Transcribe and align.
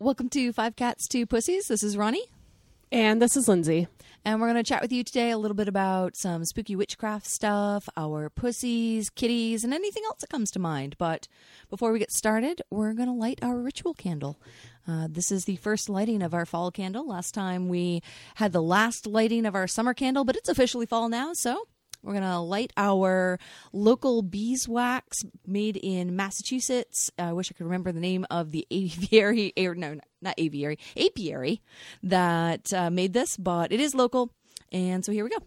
Welcome 0.00 0.28
to 0.28 0.52
Five 0.52 0.76
Cats, 0.76 1.08
Two 1.08 1.26
Pussies. 1.26 1.66
This 1.66 1.82
is 1.82 1.96
Ronnie. 1.96 2.30
And 2.92 3.20
this 3.20 3.36
is 3.36 3.48
Lindsey. 3.48 3.88
And 4.24 4.40
we're 4.40 4.46
going 4.46 4.62
to 4.62 4.68
chat 4.68 4.80
with 4.80 4.92
you 4.92 5.02
today 5.02 5.32
a 5.32 5.38
little 5.38 5.56
bit 5.56 5.66
about 5.66 6.16
some 6.16 6.44
spooky 6.44 6.76
witchcraft 6.76 7.26
stuff, 7.26 7.88
our 7.96 8.30
pussies, 8.30 9.10
kitties, 9.10 9.64
and 9.64 9.74
anything 9.74 10.04
else 10.06 10.20
that 10.20 10.30
comes 10.30 10.52
to 10.52 10.60
mind. 10.60 10.94
But 10.98 11.26
before 11.68 11.90
we 11.90 11.98
get 11.98 12.12
started, 12.12 12.62
we're 12.70 12.92
going 12.92 13.08
to 13.08 13.12
light 13.12 13.40
our 13.42 13.58
ritual 13.58 13.92
candle. 13.92 14.40
Uh, 14.86 15.08
this 15.10 15.32
is 15.32 15.46
the 15.46 15.56
first 15.56 15.88
lighting 15.88 16.22
of 16.22 16.32
our 16.32 16.46
fall 16.46 16.70
candle. 16.70 17.08
Last 17.08 17.34
time 17.34 17.68
we 17.68 18.00
had 18.36 18.52
the 18.52 18.62
last 18.62 19.04
lighting 19.04 19.46
of 19.46 19.56
our 19.56 19.66
summer 19.66 19.94
candle, 19.94 20.24
but 20.24 20.36
it's 20.36 20.48
officially 20.48 20.86
fall 20.86 21.08
now, 21.08 21.32
so 21.32 21.66
we're 22.02 22.12
going 22.12 22.24
to 22.24 22.38
light 22.38 22.72
our 22.76 23.38
local 23.72 24.22
beeswax 24.22 25.18
made 25.46 25.76
in 25.76 26.16
Massachusetts. 26.16 27.10
I 27.18 27.32
wish 27.32 27.50
I 27.50 27.54
could 27.54 27.66
remember 27.66 27.92
the 27.92 28.00
name 28.00 28.26
of 28.30 28.50
the 28.50 28.66
aviary, 28.70 29.52
or 29.56 29.74
no, 29.74 29.98
not 30.22 30.34
aviary, 30.38 30.78
apiary 30.96 31.60
that 32.02 32.72
uh, 32.72 32.90
made 32.90 33.12
this, 33.12 33.36
but 33.36 33.72
it 33.72 33.80
is 33.80 33.94
local. 33.94 34.30
And 34.70 35.04
so 35.04 35.12
here 35.12 35.24
we 35.24 35.30
go. 35.30 35.38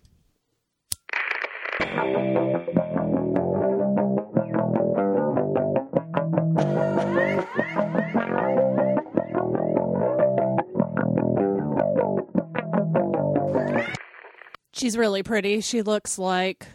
She's 14.81 14.97
really 14.97 15.21
pretty. 15.21 15.61
She 15.61 15.83
looks 15.83 16.17
like 16.17 16.65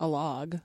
a 0.00 0.08
log. 0.08 0.60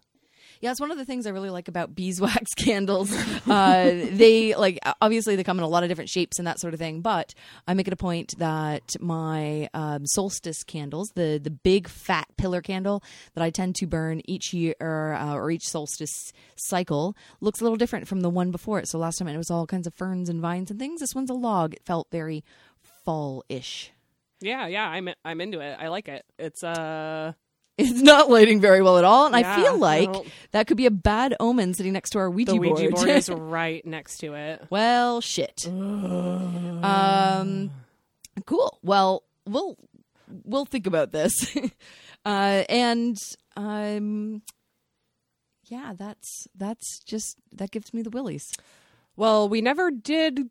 Yeah, 0.61 0.71
it's 0.71 0.79
one 0.79 0.91
of 0.91 0.97
the 0.97 1.03
things 1.03 1.27
I 1.27 1.31
really 1.31 1.49
like 1.49 1.67
about 1.67 1.93
beeswax 1.93 2.53
candles. 2.57 3.13
Uh, 3.45 4.07
they 4.11 4.55
like 4.55 4.79
obviously 5.01 5.35
they 5.35 5.43
come 5.43 5.57
in 5.57 5.65
a 5.65 5.67
lot 5.67 5.83
of 5.83 5.89
different 5.89 6.09
shapes 6.09 6.39
and 6.39 6.47
that 6.47 6.61
sort 6.61 6.73
of 6.73 6.79
thing, 6.79 7.01
but 7.01 7.33
I 7.67 7.73
make 7.73 7.87
it 7.87 7.93
a 7.93 7.97
point 7.97 8.33
that 8.37 8.95
my 9.01 9.67
um, 9.73 10.05
solstice 10.05 10.63
candles, 10.63 11.11
the 11.15 11.37
the 11.43 11.49
big 11.49 11.89
fat 11.89 12.27
pillar 12.37 12.61
candle 12.61 13.03
that 13.33 13.43
I 13.43 13.49
tend 13.49 13.75
to 13.75 13.85
burn 13.85 14.21
each 14.23 14.53
year 14.53 14.73
or, 14.79 15.15
uh, 15.15 15.33
or 15.33 15.51
each 15.51 15.67
solstice 15.67 16.31
cycle, 16.55 17.17
looks 17.41 17.59
a 17.59 17.63
little 17.63 17.77
different 17.77 18.07
from 18.07 18.21
the 18.21 18.29
one 18.29 18.49
before 18.51 18.79
it. 18.79 18.87
So 18.87 18.97
last 18.97 19.17
time 19.17 19.27
it 19.27 19.37
was 19.37 19.51
all 19.51 19.67
kinds 19.67 19.85
of 19.85 19.93
ferns 19.93 20.29
and 20.29 20.39
vines 20.39 20.71
and 20.71 20.79
things. 20.79 21.01
This 21.01 21.13
one's 21.13 21.29
a 21.29 21.33
log. 21.33 21.73
It 21.73 21.85
felt 21.85 22.07
very 22.09 22.45
fall-ish. 23.03 23.91
Yeah, 24.43 24.67
yeah, 24.67 24.87
I'm 24.87 25.09
I'm 25.25 25.41
into 25.41 25.59
it. 25.61 25.75
I 25.79 25.87
like 25.87 26.07
it. 26.07 26.23
It's 26.37 26.63
uh 26.63 27.33
it's 27.77 28.01
not 28.01 28.29
lighting 28.29 28.61
very 28.61 28.83
well 28.83 28.97
at 28.99 29.03
all. 29.03 29.25
And 29.25 29.35
Yeah, 29.39 29.51
I 29.51 29.55
feel 29.55 29.77
like 29.77 30.11
no. 30.11 30.25
that 30.51 30.67
could 30.67 30.77
be 30.77 30.85
a 30.85 30.91
bad 30.91 31.35
omen 31.39 31.73
sitting 31.73 31.93
next 31.93 32.11
to 32.11 32.19
our 32.19 32.29
Ouija 32.29 32.51
the 32.51 32.59
Ouija 32.59 32.73
board. 32.75 32.93
board 32.95 33.09
is 33.09 33.29
right 33.29 33.83
next 33.85 34.17
to 34.17 34.33
it. 34.35 34.67
well, 34.69 35.21
shit. 35.21 35.65
um, 35.67 37.71
cool. 38.45 38.77
Well, 38.83 39.23
we'll 39.47 39.77
we'll 40.43 40.65
think 40.65 40.87
about 40.87 41.11
this. 41.11 41.55
uh, 42.25 42.63
and 42.69 43.17
um, 43.55 44.41
yeah, 45.65 45.93
that's 45.97 46.47
that's 46.55 46.99
just 47.05 47.37
that 47.53 47.71
gives 47.71 47.93
me 47.93 48.01
the 48.01 48.09
willies. 48.09 48.45
Well, 49.15 49.47
we 49.47 49.61
never 49.61 49.91
did 49.91 50.49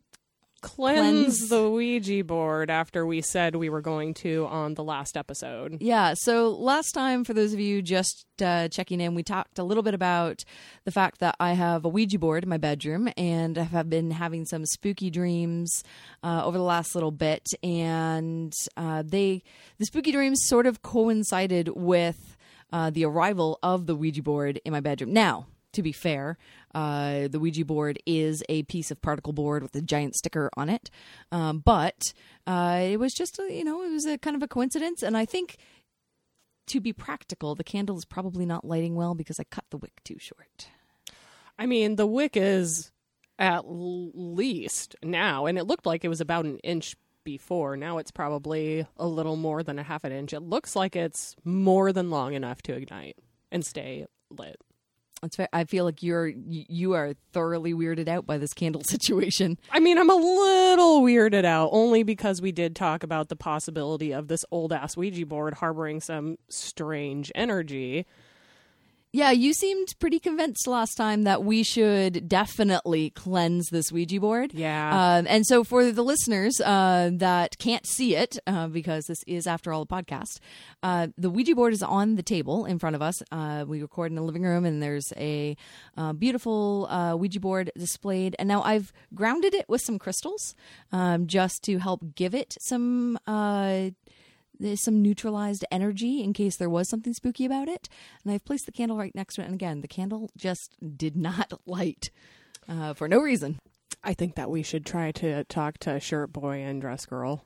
cleanse, 0.63 1.37
Cleanse. 1.37 1.49
the 1.49 1.69
Ouija 1.69 2.23
board 2.23 2.71
after 2.71 3.05
we 3.05 3.21
said 3.21 3.55
we 3.55 3.69
were 3.69 3.81
going 3.81 4.13
to 4.15 4.47
on 4.47 4.73
the 4.73 4.83
last 4.83 5.15
episode. 5.17 5.77
Yeah. 5.81 6.15
So 6.15 6.49
last 6.49 6.93
time, 6.93 7.23
for 7.23 7.33
those 7.33 7.53
of 7.53 7.59
you 7.59 7.81
just 7.81 8.25
uh, 8.41 8.69
checking 8.69 8.99
in, 8.99 9.13
we 9.13 9.21
talked 9.21 9.59
a 9.59 9.63
little 9.63 9.83
bit 9.83 9.93
about 9.93 10.43
the 10.85 10.91
fact 10.91 11.19
that 11.19 11.35
I 11.39 11.53
have 11.53 11.85
a 11.85 11.89
Ouija 11.89 12.17
board 12.17 12.43
in 12.43 12.49
my 12.49 12.57
bedroom 12.57 13.09
and 13.17 13.57
I 13.57 13.63
have 13.63 13.89
been 13.89 14.09
having 14.09 14.45
some 14.45 14.65
spooky 14.65 15.09
dreams 15.11 15.83
uh, 16.23 16.43
over 16.43 16.57
the 16.57 16.63
last 16.63 16.95
little 16.95 17.11
bit, 17.11 17.45
and 17.61 18.53
uh, 18.77 19.03
they 19.05 19.43
the 19.77 19.85
spooky 19.85 20.11
dreams 20.11 20.39
sort 20.45 20.65
of 20.65 20.81
coincided 20.81 21.69
with 21.75 22.37
uh, 22.71 22.89
the 22.89 23.05
arrival 23.05 23.59
of 23.61 23.85
the 23.85 23.95
Ouija 23.95 24.23
board 24.23 24.59
in 24.65 24.71
my 24.71 24.79
bedroom. 24.79 25.13
Now. 25.13 25.47
To 25.73 25.81
be 25.81 25.91
fair, 25.91 26.37
uh, 26.73 27.27
the 27.27 27.39
Ouija 27.39 27.65
board 27.65 27.97
is 28.05 28.43
a 28.47 28.63
piece 28.63 28.91
of 28.91 29.01
particle 29.01 29.33
board 29.33 29.63
with 29.63 29.75
a 29.75 29.81
giant 29.81 30.15
sticker 30.15 30.49
on 30.55 30.69
it, 30.69 30.89
um, 31.31 31.59
but 31.59 32.13
uh, 32.45 32.79
it 32.83 32.97
was 32.97 33.13
just 33.13 33.39
a, 33.39 33.51
you 33.51 33.63
know 33.63 33.83
it 33.83 33.91
was 33.91 34.05
a 34.05 34.17
kind 34.17 34.35
of 34.35 34.43
a 34.43 34.47
coincidence, 34.47 35.01
and 35.01 35.17
I 35.17 35.25
think 35.25 35.57
to 36.67 36.79
be 36.79 36.93
practical, 36.93 37.55
the 37.55 37.63
candle 37.63 37.97
is 37.97 38.05
probably 38.05 38.45
not 38.45 38.65
lighting 38.65 38.95
well 38.95 39.15
because 39.15 39.39
I 39.39 39.43
cut 39.43 39.65
the 39.69 39.77
wick 39.77 40.03
too 40.03 40.17
short. 40.19 40.67
I 41.57 41.65
mean, 41.65 41.95
the 41.95 42.07
wick 42.07 42.35
is 42.35 42.91
at 43.39 43.63
least 43.65 44.95
now, 45.03 45.45
and 45.45 45.57
it 45.57 45.65
looked 45.65 45.85
like 45.85 46.05
it 46.05 46.09
was 46.09 46.21
about 46.21 46.45
an 46.45 46.59
inch 46.59 46.95
before. 47.23 47.77
Now 47.77 47.97
it's 47.97 48.11
probably 48.11 48.85
a 48.97 49.07
little 49.07 49.35
more 49.35 49.63
than 49.63 49.79
a 49.79 49.83
half 49.83 50.03
an 50.03 50.11
inch. 50.11 50.33
It 50.33 50.41
looks 50.41 50.75
like 50.75 50.95
it's 50.95 51.35
more 51.43 51.91
than 51.91 52.09
long 52.09 52.33
enough 52.33 52.61
to 52.63 52.73
ignite 52.73 53.17
and 53.51 53.65
stay 53.65 54.05
lit. 54.29 54.57
Fair. 55.29 55.47
I 55.53 55.63
feel 55.65 55.85
like 55.85 56.03
you're 56.03 56.27
you 56.27 56.65
you 56.67 56.93
are 56.93 57.13
thoroughly 57.31 57.73
weirded 57.73 58.07
out 58.07 58.25
by 58.25 58.37
this 58.37 58.53
candle 58.53 58.83
situation. 58.87 59.57
I 59.71 59.79
mean, 59.79 59.97
I'm 59.97 60.09
a 60.09 60.15
little 60.15 61.01
weirded 61.01 61.45
out 61.45 61.69
only 61.71 62.03
because 62.03 62.41
we 62.41 62.51
did 62.51 62.75
talk 62.75 63.03
about 63.03 63.29
the 63.29 63.35
possibility 63.35 64.11
of 64.11 64.27
this 64.27 64.43
old 64.51 64.73
ass 64.73 64.97
Ouija 64.97 65.25
board 65.25 65.55
harboring 65.55 66.01
some 66.01 66.37
strange 66.49 67.31
energy. 67.35 68.05
Yeah, 69.15 69.29
you 69.29 69.53
seemed 69.53 69.93
pretty 69.99 70.17
convinced 70.17 70.65
last 70.65 70.95
time 70.95 71.21
that 71.25 71.43
we 71.43 71.61
should 71.61 72.27
definitely 72.27 73.11
cleanse 73.11 73.69
this 73.69 73.91
Ouija 73.91 74.19
board. 74.19 74.55
Yeah. 74.55 75.17
Um, 75.17 75.27
and 75.29 75.45
so, 75.45 75.63
for 75.63 75.91
the 75.91 76.03
listeners 76.03 76.59
uh, 76.59 77.11
that 77.13 77.59
can't 77.59 77.85
see 77.85 78.15
it, 78.15 78.39
uh, 78.47 78.69
because 78.69 79.05
this 79.05 79.23
is, 79.27 79.45
after 79.45 79.71
all, 79.71 79.83
a 79.83 79.85
podcast, 79.85 80.39
uh, 80.81 81.09
the 81.15 81.29
Ouija 81.29 81.53
board 81.53 81.73
is 81.73 81.83
on 81.83 82.15
the 82.15 82.23
table 82.23 82.65
in 82.65 82.79
front 82.79 82.95
of 82.95 83.03
us. 83.03 83.21
Uh, 83.31 83.65
we 83.67 83.83
record 83.83 84.11
in 84.11 84.15
the 84.15 84.23
living 84.23 84.41
room, 84.41 84.65
and 84.65 84.81
there's 84.81 85.13
a 85.15 85.55
uh, 85.95 86.13
beautiful 86.13 86.87
uh, 86.89 87.15
Ouija 87.15 87.39
board 87.39 87.71
displayed. 87.77 88.35
And 88.39 88.47
now 88.47 88.63
I've 88.63 88.91
grounded 89.13 89.53
it 89.53 89.69
with 89.69 89.81
some 89.81 89.99
crystals 89.99 90.55
um, 90.91 91.27
just 91.27 91.61
to 91.65 91.77
help 91.77 92.15
give 92.15 92.33
it 92.33 92.57
some. 92.59 93.19
There's 94.59 94.81
some 94.81 95.01
neutralized 95.01 95.65
energy 95.71 96.23
in 96.23 96.33
case 96.33 96.55
there 96.55 96.69
was 96.69 96.89
something 96.89 97.13
spooky 97.13 97.45
about 97.45 97.67
it. 97.67 97.89
And 98.23 98.33
I've 98.33 98.45
placed 98.45 98.65
the 98.65 98.71
candle 98.71 98.97
right 98.97 99.15
next 99.15 99.35
to 99.35 99.41
it. 99.41 99.45
And 99.45 99.53
again, 99.53 99.81
the 99.81 99.87
candle 99.87 100.29
just 100.37 100.75
did 100.97 101.15
not 101.15 101.53
light 101.65 102.09
uh, 102.67 102.93
for 102.93 103.07
no 103.07 103.19
reason. 103.19 103.59
I 104.03 104.13
think 104.13 104.35
that 104.35 104.49
we 104.49 104.63
should 104.63 104.85
try 104.85 105.11
to 105.13 105.43
talk 105.45 105.77
to 105.79 105.99
Shirt 105.99 106.33
Boy 106.33 106.57
and 106.57 106.81
Dress 106.81 107.05
Girl 107.05 107.45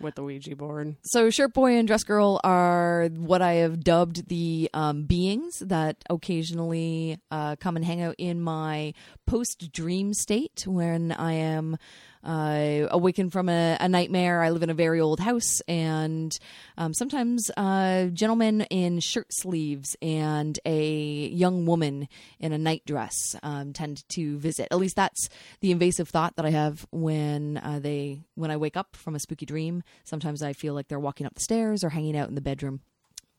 with 0.00 0.14
the 0.14 0.22
Ouija 0.22 0.56
board. 0.56 0.96
So, 1.02 1.30
Shirt 1.30 1.52
Boy 1.52 1.76
and 1.76 1.86
Dress 1.86 2.04
Girl 2.04 2.40
are 2.42 3.08
what 3.14 3.42
I 3.42 3.54
have 3.54 3.84
dubbed 3.84 4.28
the 4.28 4.70
um, 4.72 5.04
beings 5.04 5.58
that 5.60 5.96
occasionally 6.08 7.18
uh, 7.30 7.56
come 7.56 7.76
and 7.76 7.84
hang 7.84 8.00
out 8.00 8.14
in 8.18 8.40
my 8.40 8.94
post 9.26 9.70
dream 9.72 10.14
state 10.14 10.64
when 10.66 11.12
I 11.12 11.32
am 11.34 11.76
uh, 12.24 12.86
awakened 12.90 13.32
from 13.32 13.48
a, 13.48 13.76
a 13.80 13.88
nightmare. 13.88 14.42
I 14.42 14.50
live 14.50 14.62
in 14.62 14.70
a 14.70 14.74
very 14.74 15.00
old 15.00 15.20
house, 15.20 15.60
and 15.68 16.36
um, 16.76 16.94
sometimes 16.94 17.50
uh, 17.56 18.06
gentlemen 18.06 18.62
in 18.62 19.00
shirt 19.00 19.28
sleeves 19.30 19.96
and 20.02 20.58
a 20.64 21.28
young 21.28 21.66
woman 21.66 22.08
in 22.38 22.52
a 22.52 22.58
night 22.58 22.82
dress 22.86 23.36
um, 23.42 23.72
tend 23.72 24.08
to 24.10 24.38
visit. 24.38 24.68
At 24.70 24.78
least 24.78 24.96
that's 24.96 25.28
the 25.60 25.70
invasive 25.70 26.08
thought 26.08 26.36
that 26.36 26.46
I 26.46 26.50
have 26.50 26.86
when 26.90 27.56
uh, 27.56 27.78
they 27.80 28.22
when 28.34 28.50
I 28.50 28.56
wake 28.56 28.76
up 28.76 28.96
from 28.96 29.14
a 29.14 29.20
spooky 29.20 29.46
dream. 29.46 29.82
Sometimes 30.04 30.42
I 30.42 30.52
feel 30.52 30.74
like 30.74 30.88
they're 30.88 30.98
walking 30.98 31.26
up 31.26 31.34
the 31.34 31.40
stairs 31.40 31.82
or 31.82 31.90
hanging 31.90 32.16
out 32.16 32.28
in 32.28 32.34
the 32.34 32.40
bedroom. 32.40 32.80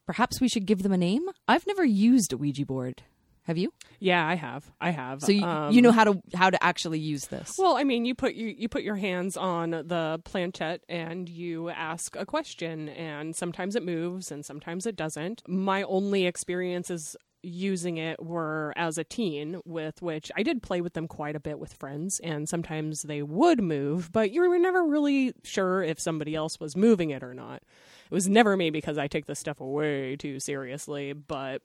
Perhaps 0.05 0.41
we 0.41 0.49
should 0.49 0.65
give 0.65 0.83
them 0.83 0.91
a 0.91 0.97
name. 0.97 1.29
I've 1.47 1.67
never 1.67 1.85
used 1.85 2.33
a 2.33 2.37
Ouija 2.37 2.65
board. 2.65 3.03
Have 3.45 3.57
you? 3.57 3.73
Yeah, 3.99 4.25
I 4.25 4.35
have. 4.35 4.71
I 4.79 4.91
have. 4.91 5.21
So 5.21 5.31
you, 5.31 5.43
Um, 5.43 5.73
you 5.73 5.81
know 5.81 5.91
how 5.91 6.03
to 6.03 6.21
how 6.35 6.49
to 6.49 6.63
actually 6.63 6.99
use 6.99 7.25
this. 7.27 7.55
Well, 7.57 7.75
I 7.75 7.83
mean, 7.83 8.05
you 8.05 8.13
put 8.13 8.35
you, 8.35 8.47
you 8.47 8.69
put 8.69 8.83
your 8.83 8.95
hands 8.95 9.35
on 9.35 9.71
the 9.71 10.21
planchette 10.23 10.81
and 10.87 11.27
you 11.27 11.69
ask 11.69 12.15
a 12.15 12.25
question, 12.25 12.89
and 12.89 13.35
sometimes 13.35 13.75
it 13.75 13.83
moves 13.83 14.31
and 14.31 14.45
sometimes 14.45 14.85
it 14.85 14.95
doesn't. 14.95 15.41
My 15.47 15.83
only 15.83 16.25
experiences 16.27 17.15
using 17.43 17.97
it 17.97 18.23
were 18.23 18.71
as 18.75 18.99
a 18.99 19.03
teen, 19.03 19.59
with 19.65 19.99
which 20.03 20.31
I 20.37 20.43
did 20.43 20.61
play 20.61 20.79
with 20.79 20.93
them 20.93 21.07
quite 21.07 21.35
a 21.35 21.39
bit 21.39 21.57
with 21.57 21.73
friends, 21.73 22.19
and 22.23 22.47
sometimes 22.47 23.01
they 23.01 23.23
would 23.23 23.59
move, 23.63 24.11
but 24.11 24.29
you 24.31 24.47
were 24.47 24.59
never 24.59 24.85
really 24.85 25.33
sure 25.43 25.81
if 25.81 25.99
somebody 25.99 26.35
else 26.35 26.59
was 26.59 26.75
moving 26.75 27.09
it 27.09 27.23
or 27.23 27.33
not. 27.33 27.63
It 28.11 28.13
was 28.13 28.29
never 28.29 28.55
me 28.55 28.69
because 28.69 28.99
I 28.99 29.07
take 29.07 29.25
this 29.25 29.39
stuff 29.39 29.59
way 29.59 30.15
too 30.15 30.39
seriously, 30.39 31.13
but 31.13 31.63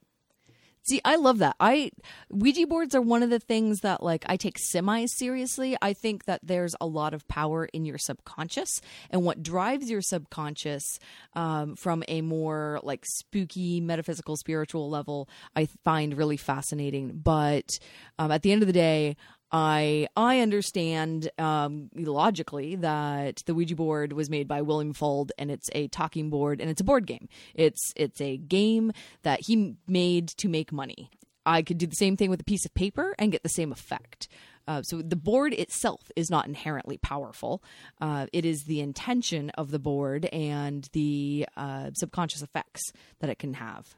See, 0.88 1.00
I 1.04 1.16
love 1.16 1.38
that. 1.38 1.56
I 1.58 1.90
Ouija 2.30 2.64
boards 2.66 2.94
are 2.94 3.00
one 3.00 3.24
of 3.24 3.30
the 3.30 3.40
things 3.40 3.80
that 3.80 4.04
like 4.04 4.24
I 4.28 4.36
take 4.36 4.56
semi 4.56 5.06
seriously. 5.06 5.76
I 5.82 5.92
think 5.92 6.26
that 6.26 6.40
there's 6.44 6.76
a 6.80 6.86
lot 6.86 7.12
of 7.12 7.26
power 7.26 7.64
in 7.66 7.84
your 7.84 7.98
subconscious, 7.98 8.80
and 9.10 9.24
what 9.24 9.42
drives 9.42 9.90
your 9.90 10.00
subconscious 10.00 11.00
um, 11.34 11.74
from 11.74 12.04
a 12.06 12.20
more 12.20 12.78
like 12.84 13.04
spooky, 13.04 13.80
metaphysical, 13.80 14.36
spiritual 14.36 14.88
level, 14.88 15.28
I 15.56 15.66
find 15.84 16.16
really 16.16 16.36
fascinating. 16.36 17.20
But 17.22 17.80
um, 18.18 18.30
at 18.30 18.42
the 18.42 18.52
end 18.52 18.62
of 18.62 18.68
the 18.68 18.72
day. 18.72 19.16
I 19.56 20.06
I 20.14 20.40
understand 20.40 21.30
um, 21.38 21.88
logically 21.94 22.76
that 22.76 23.42
the 23.46 23.54
Ouija 23.54 23.74
board 23.74 24.12
was 24.12 24.28
made 24.28 24.46
by 24.46 24.60
William 24.60 24.92
Fuld 24.92 25.30
and 25.38 25.50
it's 25.50 25.70
a 25.72 25.88
talking 25.88 26.28
board 26.28 26.60
and 26.60 26.68
it's 26.68 26.82
a 26.82 26.84
board 26.84 27.06
game. 27.06 27.26
It's 27.54 27.94
it's 27.96 28.20
a 28.20 28.36
game 28.36 28.92
that 29.22 29.40
he 29.46 29.76
made 29.88 30.28
to 30.28 30.50
make 30.50 30.72
money. 30.72 31.10
I 31.46 31.62
could 31.62 31.78
do 31.78 31.86
the 31.86 31.96
same 31.96 32.18
thing 32.18 32.28
with 32.28 32.40
a 32.42 32.44
piece 32.44 32.66
of 32.66 32.74
paper 32.74 33.14
and 33.18 33.32
get 33.32 33.44
the 33.44 33.48
same 33.48 33.72
effect. 33.72 34.28
Uh, 34.68 34.82
so 34.82 35.00
the 35.00 35.16
board 35.16 35.54
itself 35.54 36.10
is 36.16 36.28
not 36.28 36.46
inherently 36.46 36.98
powerful. 36.98 37.62
Uh, 37.98 38.26
it 38.34 38.44
is 38.44 38.64
the 38.64 38.80
intention 38.80 39.48
of 39.50 39.70
the 39.70 39.78
board 39.78 40.26
and 40.26 40.86
the 40.92 41.46
uh, 41.56 41.92
subconscious 41.94 42.42
effects 42.42 42.92
that 43.20 43.30
it 43.30 43.38
can 43.38 43.54
have. 43.54 43.94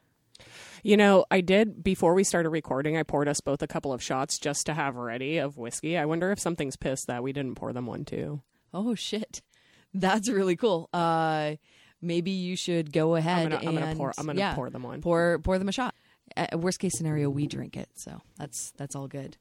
You 0.82 0.96
know, 0.96 1.25
I 1.31 1.40
did 1.40 1.82
before 1.82 2.14
we 2.14 2.25
started 2.25 2.50
recording. 2.50 2.96
I 2.96 3.02
poured 3.02 3.29
us 3.29 3.40
both 3.40 3.62
a 3.62 3.67
couple 3.67 3.93
of 3.93 4.02
shots 4.02 4.38
just 4.38 4.67
to 4.67 4.75
have 4.75 4.96
ready 4.96 5.38
of 5.38 5.56
whiskey. 5.56 5.99
I 5.99 6.05
wonder 6.05 6.31
if 6.31 6.38
something's 6.38 6.76
pissed 6.76 7.06
that 7.08 7.23
we 7.23 7.32
didn't 7.32 7.56
pour 7.56 7.73
them 7.73 7.87
one 7.87 8.05
too. 8.05 8.43
Oh 8.73 8.94
shit, 8.94 9.43
that's 9.93 10.29
really 10.29 10.56
cool. 10.56 10.88
Uh, 10.93 11.56
maybe 12.00 12.31
you 12.31 12.56
should 12.56 12.93
go 12.93 13.14
ahead 13.17 13.44
I'm 13.44 13.50
gonna, 13.50 13.61
and 13.61 13.69
I'm 13.69 13.85
gonna 13.85 13.96
pour. 13.96 14.12
I'm 14.19 14.26
gonna 14.26 14.38
yeah, 14.38 14.55
pour 14.55 14.70
them 14.70 14.82
one. 14.82 15.00
pour 15.00 15.38
pour 15.40 15.58
them 15.58 15.69
a 15.69 15.73
shot. 15.73 15.94
Uh, 16.37 16.46
worst 16.55 16.79
case 16.79 16.96
scenario, 16.96 17.31
we 17.31 17.46
drink 17.46 17.76
it, 17.76 17.88
so 17.94 18.20
that's 18.37 18.73
that's 18.76 18.94
all 18.94 19.08
good. 19.08 19.37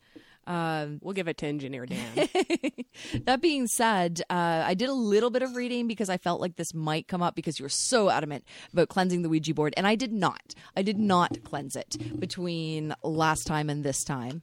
Um, 0.47 0.99
We'll 1.03 1.13
give 1.13 1.27
it 1.27 1.37
to 1.39 1.45
Engineer 1.45 1.85
Dan. 1.85 2.29
that 3.25 3.41
being 3.41 3.67
said, 3.67 4.21
uh, 4.29 4.63
I 4.65 4.73
did 4.73 4.89
a 4.89 4.93
little 4.93 5.29
bit 5.29 5.41
of 5.43 5.55
reading 5.55 5.87
because 5.87 6.09
I 6.09 6.17
felt 6.17 6.41
like 6.41 6.55
this 6.55 6.73
might 6.73 7.07
come 7.07 7.21
up 7.21 7.35
because 7.35 7.59
you 7.59 7.63
were 7.63 7.69
so 7.69 8.09
adamant 8.09 8.45
about 8.73 8.87
cleansing 8.89 9.21
the 9.21 9.29
Ouija 9.29 9.53
board, 9.53 9.73
and 9.77 9.85
I 9.85 9.95
did 9.95 10.13
not. 10.13 10.55
I 10.75 10.81
did 10.81 10.97
not 10.97 11.43
cleanse 11.43 11.75
it 11.75 11.97
between 12.19 12.95
last 13.03 13.45
time 13.45 13.69
and 13.69 13.83
this 13.83 14.03
time, 14.03 14.41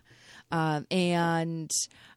um, 0.53 0.87
and 0.91 1.71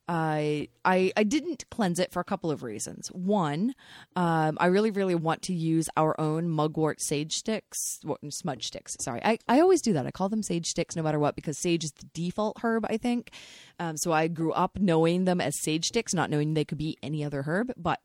I 0.07 0.69
I 0.85 1.11
I 1.17 1.23
didn't 1.23 1.69
cleanse 1.69 1.99
it 1.99 2.11
for 2.11 2.19
a 2.21 2.23
couple 2.23 2.49
of 2.49 2.63
reasons. 2.63 3.09
One, 3.09 3.73
um, 4.15 4.57
I 4.59 4.67
really 4.67 4.91
really 4.91 5.15
want 5.15 5.41
to 5.43 5.53
use 5.53 5.89
our 5.97 6.19
own 6.19 6.47
mugwort 6.49 7.01
sage 7.01 7.33
sticks, 7.33 7.99
smudge 8.29 8.67
sticks. 8.67 8.95
Sorry, 9.01 9.21
I 9.23 9.37
I 9.49 9.59
always 9.59 9.81
do 9.81 9.93
that. 9.93 10.05
I 10.07 10.11
call 10.11 10.29
them 10.29 10.43
sage 10.43 10.67
sticks 10.67 10.95
no 10.95 11.03
matter 11.03 11.19
what 11.19 11.35
because 11.35 11.57
sage 11.57 11.83
is 11.83 11.91
the 11.91 12.07
default 12.13 12.57
herb. 12.63 12.85
I 12.89 12.97
think. 12.97 13.31
Um, 13.79 13.97
so 13.97 14.11
I 14.11 14.27
grew 14.27 14.53
up 14.53 14.79
knowing 14.79 15.25
them 15.25 15.41
as 15.41 15.61
sage 15.61 15.85
sticks, 15.85 16.13
not 16.13 16.29
knowing 16.29 16.53
they 16.53 16.65
could 16.65 16.77
be 16.77 16.97
any 17.03 17.23
other 17.23 17.43
herb. 17.43 17.73
But 17.75 17.99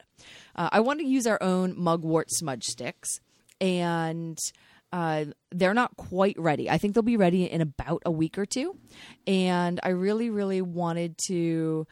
uh, 0.57 0.71
I 0.73 0.81
want 0.81 0.99
to 1.01 1.07
use 1.07 1.27
our 1.27 1.41
own 1.43 1.79
mugwort 1.79 2.31
smudge 2.31 2.65
sticks, 2.65 3.21
and 3.61 4.39
uh, 4.93 5.25
they're 5.51 5.75
not 5.75 5.97
quite 5.97 6.37
ready. 6.39 6.69
I 6.69 6.79
think 6.79 6.95
they'll 6.95 7.03
be 7.03 7.17
ready 7.17 7.45
in 7.45 7.61
about 7.61 8.03
a 8.05 8.11
week 8.11 8.37
or 8.39 8.45
two. 8.47 8.77
And 9.27 9.81
I 9.83 9.91
really, 9.91 10.31
really 10.31 10.61
wanted 10.63 11.17
to 11.29 11.87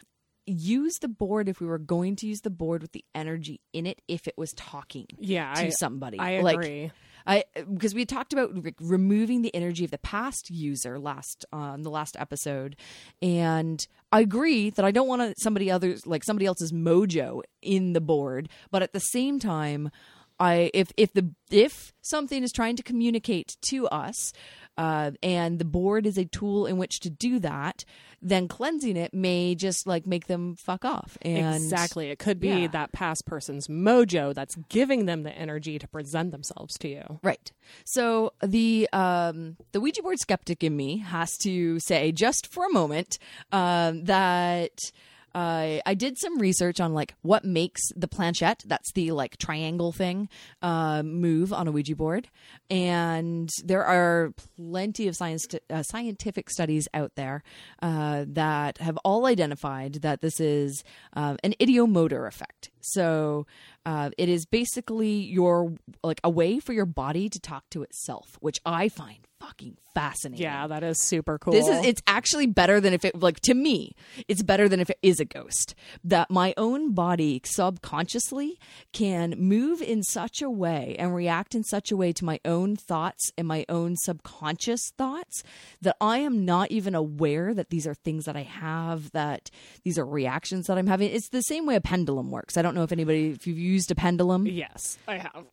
use 0.46 0.94
the 1.00 1.08
board 1.08 1.48
if 1.48 1.60
we 1.60 1.66
were 1.66 1.78
going 1.78 2.16
to 2.16 2.26
use 2.26 2.40
the 2.40 2.50
board 2.50 2.82
with 2.82 2.92
the 2.92 3.04
energy 3.14 3.60
in 3.72 3.86
it 3.86 4.02
if 4.08 4.26
it 4.26 4.34
was 4.36 4.52
talking 4.56 5.06
Yeah, 5.18 5.52
to 5.54 5.66
I, 5.66 5.70
somebody. 5.70 6.18
I 6.18 6.40
Like, 6.40 6.56
agree. 6.56 6.90
I 7.26 7.44
because 7.70 7.94
we 7.94 8.06
talked 8.06 8.32
about 8.32 8.64
re- 8.64 8.74
removing 8.80 9.42
the 9.42 9.54
energy 9.54 9.84
of 9.84 9.90
the 9.90 9.98
past 9.98 10.48
user 10.50 10.98
last 10.98 11.44
on 11.52 11.82
the 11.82 11.90
last 11.90 12.16
episode, 12.18 12.76
and 13.20 13.86
I 14.10 14.20
agree 14.20 14.70
that 14.70 14.86
I 14.86 14.90
don't 14.90 15.06
want 15.06 15.34
somebody 15.38 15.70
others 15.70 16.06
like 16.06 16.24
somebody 16.24 16.46
else's 16.46 16.72
mojo 16.72 17.42
in 17.60 17.92
the 17.92 18.00
board, 18.00 18.48
but 18.70 18.82
at 18.82 18.94
the 18.94 19.00
same 19.00 19.38
time, 19.38 19.90
I 20.40 20.70
if 20.74 20.90
if 20.96 21.12
the 21.12 21.30
if 21.50 21.92
something 22.00 22.42
is 22.42 22.50
trying 22.52 22.76
to 22.76 22.82
communicate 22.82 23.56
to 23.66 23.86
us. 23.88 24.32
Uh, 24.78 25.10
and 25.22 25.58
the 25.58 25.64
board 25.64 26.06
is 26.06 26.16
a 26.16 26.24
tool 26.24 26.64
in 26.64 26.78
which 26.78 27.00
to 27.00 27.10
do 27.10 27.38
that. 27.38 27.84
Then 28.22 28.48
cleansing 28.48 28.96
it 28.96 29.12
may 29.12 29.54
just 29.54 29.86
like 29.86 30.06
make 30.06 30.26
them 30.26 30.56
fuck 30.56 30.86
off. 30.86 31.18
And 31.20 31.56
exactly. 31.56 32.08
It 32.08 32.18
could 32.18 32.40
be 32.40 32.48
yeah. 32.48 32.66
that 32.68 32.92
past 32.92 33.26
person's 33.26 33.68
mojo 33.68 34.32
that's 34.32 34.56
giving 34.70 35.04
them 35.04 35.22
the 35.22 35.32
energy 35.32 35.78
to 35.78 35.86
present 35.86 36.30
themselves 36.30 36.78
to 36.78 36.88
you. 36.88 37.20
Right. 37.22 37.52
So 37.84 38.32
the 38.42 38.88
um, 38.94 39.58
the 39.72 39.80
Ouija 39.82 40.02
board 40.02 40.18
skeptic 40.18 40.64
in 40.64 40.74
me 40.76 40.98
has 40.98 41.36
to 41.38 41.78
say, 41.80 42.10
just 42.10 42.46
for 42.46 42.64
a 42.64 42.72
moment, 42.72 43.18
um, 43.52 44.04
that. 44.04 44.92
Uh, 45.34 45.78
I 45.86 45.94
did 45.94 46.18
some 46.18 46.38
research 46.38 46.80
on 46.80 46.94
like 46.94 47.14
what 47.22 47.44
makes 47.44 47.80
the 47.94 48.08
planchette, 48.08 48.62
that's 48.66 48.92
the 48.92 49.12
like 49.12 49.36
triangle 49.38 49.92
thing, 49.92 50.28
uh, 50.62 51.02
move 51.02 51.52
on 51.52 51.68
a 51.68 51.72
Ouija 51.72 51.94
board, 51.94 52.28
and 52.68 53.48
there 53.64 53.84
are 53.84 54.32
plenty 54.56 55.06
of 55.08 55.16
science 55.16 55.46
uh, 55.70 55.82
scientific 55.82 56.50
studies 56.50 56.88
out 56.94 57.12
there 57.14 57.42
uh, 57.82 58.24
that 58.28 58.78
have 58.78 58.96
all 59.04 59.26
identified 59.26 59.94
that 59.94 60.20
this 60.20 60.40
is 60.40 60.82
um, 61.12 61.36
an 61.44 61.54
ideomotor 61.60 62.26
effect. 62.26 62.70
So 62.80 63.46
uh, 63.86 64.10
it 64.18 64.28
is 64.28 64.46
basically 64.46 65.12
your 65.12 65.74
like 66.02 66.20
a 66.22 66.30
way 66.30 66.58
for 66.58 66.72
your 66.72 66.86
body 66.86 67.28
to 67.28 67.40
talk 67.40 67.68
to 67.70 67.82
itself, 67.82 68.36
which 68.40 68.60
I 68.64 68.88
find 68.88 69.26
fucking 69.40 69.76
fascinating. 69.94 70.44
Yeah, 70.44 70.66
that 70.66 70.84
is 70.84 71.00
super 71.02 71.38
cool. 71.38 71.52
This 71.52 71.66
is 71.66 71.84
it's 71.84 72.02
actually 72.06 72.46
better 72.46 72.80
than 72.80 72.92
if 72.92 73.04
it 73.04 73.18
like 73.18 73.40
to 73.40 73.54
me, 73.54 73.92
it's 74.28 74.42
better 74.42 74.68
than 74.68 74.80
if 74.80 74.90
it 74.90 74.98
is 75.02 75.18
a 75.18 75.24
ghost. 75.24 75.74
That 76.04 76.30
my 76.30 76.54
own 76.56 76.92
body 76.92 77.40
subconsciously 77.44 78.58
can 78.92 79.34
move 79.38 79.80
in 79.80 80.02
such 80.02 80.42
a 80.42 80.50
way 80.50 80.94
and 80.98 81.14
react 81.14 81.54
in 81.54 81.64
such 81.64 81.90
a 81.90 81.96
way 81.96 82.12
to 82.12 82.24
my 82.24 82.38
own 82.44 82.76
thoughts 82.76 83.32
and 83.36 83.48
my 83.48 83.64
own 83.68 83.96
subconscious 83.96 84.92
thoughts 84.96 85.42
that 85.80 85.96
I 86.00 86.18
am 86.18 86.44
not 86.44 86.70
even 86.70 86.94
aware 86.94 87.54
that 87.54 87.70
these 87.70 87.86
are 87.86 87.94
things 87.94 88.26
that 88.26 88.36
I 88.36 88.42
have 88.42 89.10
that 89.12 89.50
these 89.84 89.98
are 89.98 90.06
reactions 90.06 90.66
that 90.66 90.76
I'm 90.78 90.86
having. 90.86 91.10
It's 91.10 91.30
the 91.30 91.42
same 91.42 91.66
way 91.66 91.76
a 91.76 91.80
pendulum 91.80 92.30
works. 92.30 92.56
I 92.56 92.62
don't 92.62 92.69
know 92.74 92.82
if 92.82 92.92
anybody 92.92 93.30
if 93.30 93.46
you've 93.46 93.58
used 93.58 93.90
a 93.90 93.94
pendulum. 93.94 94.46
yes, 94.46 94.98
I 95.06 95.18
have. 95.18 95.44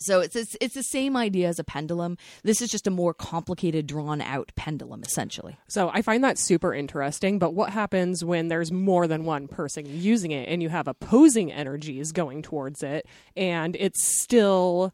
So 0.00 0.20
it's, 0.20 0.36
it's 0.36 0.56
it's 0.60 0.74
the 0.74 0.84
same 0.84 1.16
idea 1.16 1.48
as 1.48 1.58
a 1.58 1.64
pendulum. 1.64 2.16
This 2.44 2.62
is 2.62 2.70
just 2.70 2.86
a 2.86 2.90
more 2.90 3.12
complicated, 3.12 3.86
drawn 3.88 4.20
out 4.20 4.52
pendulum, 4.54 5.02
essentially. 5.02 5.58
So 5.66 5.90
I 5.92 6.02
find 6.02 6.22
that 6.22 6.38
super 6.38 6.72
interesting. 6.72 7.40
But 7.40 7.52
what 7.54 7.70
happens 7.70 8.24
when 8.24 8.46
there's 8.46 8.70
more 8.70 9.08
than 9.08 9.24
one 9.24 9.48
person 9.48 9.84
using 9.86 10.30
it 10.30 10.48
and 10.48 10.62
you 10.62 10.68
have 10.68 10.86
opposing 10.86 11.52
energies 11.52 12.12
going 12.12 12.42
towards 12.42 12.82
it 12.82 13.06
and 13.36 13.76
it's 13.76 14.20
still 14.22 14.92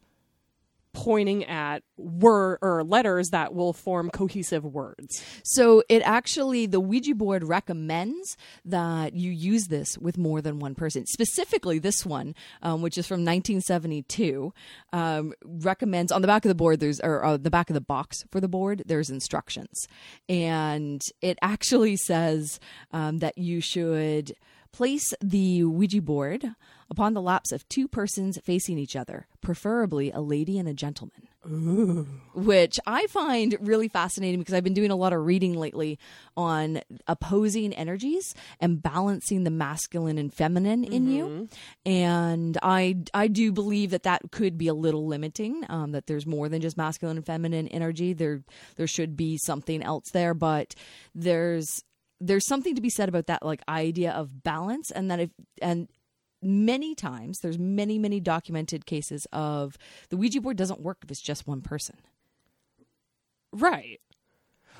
pointing 0.95 1.43
at 1.45 1.83
word 1.97 2.57
or 2.61 2.83
letters 2.83 3.29
that 3.29 3.53
will 3.53 3.73
form 3.73 4.09
cohesive 4.09 4.63
words? 4.63 5.23
So 5.43 5.83
it 5.89 6.01
actually 6.03 6.65
the 6.65 6.79
Ouija 6.79 7.13
board 7.13 7.43
recommends 7.43 8.37
that 8.63 9.13
you 9.13 9.31
use 9.31 9.67
this 9.67 9.97
with 9.97 10.17
more 10.17 10.41
than 10.41 10.59
one 10.59 10.73
person. 10.73 11.05
Specifically, 11.05 11.77
this 11.77 12.05
one, 12.05 12.33
um, 12.63 12.81
which 12.81 12.97
is 12.97 13.05
from 13.05 13.25
1972, 13.25 14.53
um, 14.93 15.33
recommends 15.43 16.11
on 16.11 16.21
the 16.21 16.27
back 16.27 16.45
of 16.45 16.49
the 16.49 16.55
board 16.55 16.79
there's 16.79 16.99
or 17.01 17.23
uh, 17.23 17.37
the 17.37 17.51
back 17.51 17.69
of 17.69 17.73
the 17.73 17.81
box 17.81 18.23
for 18.31 18.39
the 18.39 18.47
board 18.47 18.83
there's 18.85 19.09
instructions, 19.09 19.87
and 20.29 21.01
it 21.21 21.37
actually 21.41 21.97
says 21.97 22.59
um, 22.91 23.19
that 23.19 23.37
you 23.37 23.61
should 23.61 24.33
place 24.75 25.13
the 25.21 25.63
Ouija 25.63 26.01
board 26.01 26.43
upon 26.89 27.13
the 27.13 27.21
laps 27.21 27.53
of 27.53 27.67
two 27.69 27.87
persons 27.87 28.37
facing 28.43 28.77
each 28.77 28.95
other, 28.95 29.25
preferably 29.41 30.11
a 30.11 30.19
lady 30.19 30.59
and 30.59 30.67
a 30.67 30.73
gentleman 30.73 31.29
Ooh. 31.49 32.07
which 32.33 32.77
I 32.85 33.07
find 33.07 33.55
really 33.61 33.87
fascinating 33.87 34.39
because 34.39 34.53
I've 34.53 34.63
been 34.63 34.73
doing 34.73 34.91
a 34.91 34.95
lot 34.95 35.13
of 35.13 35.25
reading 35.25 35.53
lately 35.53 35.97
on 36.35 36.81
opposing 37.07 37.73
energies 37.73 38.33
and 38.59 38.81
balancing 38.81 39.43
the 39.43 39.49
masculine 39.49 40.17
and 40.17 40.33
feminine 40.33 40.83
in 40.83 41.07
you. 41.07 41.47
And 41.85 42.57
I 42.61 42.97
I 43.13 43.27
do 43.27 43.51
believe 43.51 43.91
that 43.91 44.03
that 44.03 44.23
could 44.31 44.57
be 44.57 44.67
a 44.67 44.73
little 44.73 45.07
limiting. 45.07 45.63
Um, 45.69 45.91
that 45.91 46.07
there's 46.07 46.25
more 46.25 46.49
than 46.49 46.61
just 46.61 46.77
masculine 46.77 47.17
and 47.17 47.25
feminine 47.25 47.67
energy. 47.69 48.13
There 48.13 48.43
there 48.75 48.87
should 48.87 49.15
be 49.15 49.37
something 49.37 49.81
else 49.83 50.09
there, 50.11 50.33
but 50.33 50.75
there's 51.13 51.83
there's 52.19 52.47
something 52.47 52.75
to 52.75 52.81
be 52.81 52.89
said 52.89 53.09
about 53.09 53.27
that 53.27 53.43
like 53.45 53.61
idea 53.67 54.11
of 54.11 54.43
balance 54.43 54.91
and 54.91 55.11
that 55.11 55.19
if 55.19 55.29
and 55.61 55.89
many 56.41 56.95
times 56.95 57.39
there's 57.39 57.57
many 57.57 57.97
many 57.97 58.19
documented 58.19 58.85
cases 58.85 59.25
of 59.33 59.77
the 60.09 60.17
ouija 60.17 60.39
board 60.39 60.57
doesn't 60.57 60.81
work 60.81 60.99
if 61.03 61.11
it's 61.11 61.21
just 61.21 61.47
one 61.47 61.61
person 61.61 61.95
Right. 63.55 64.01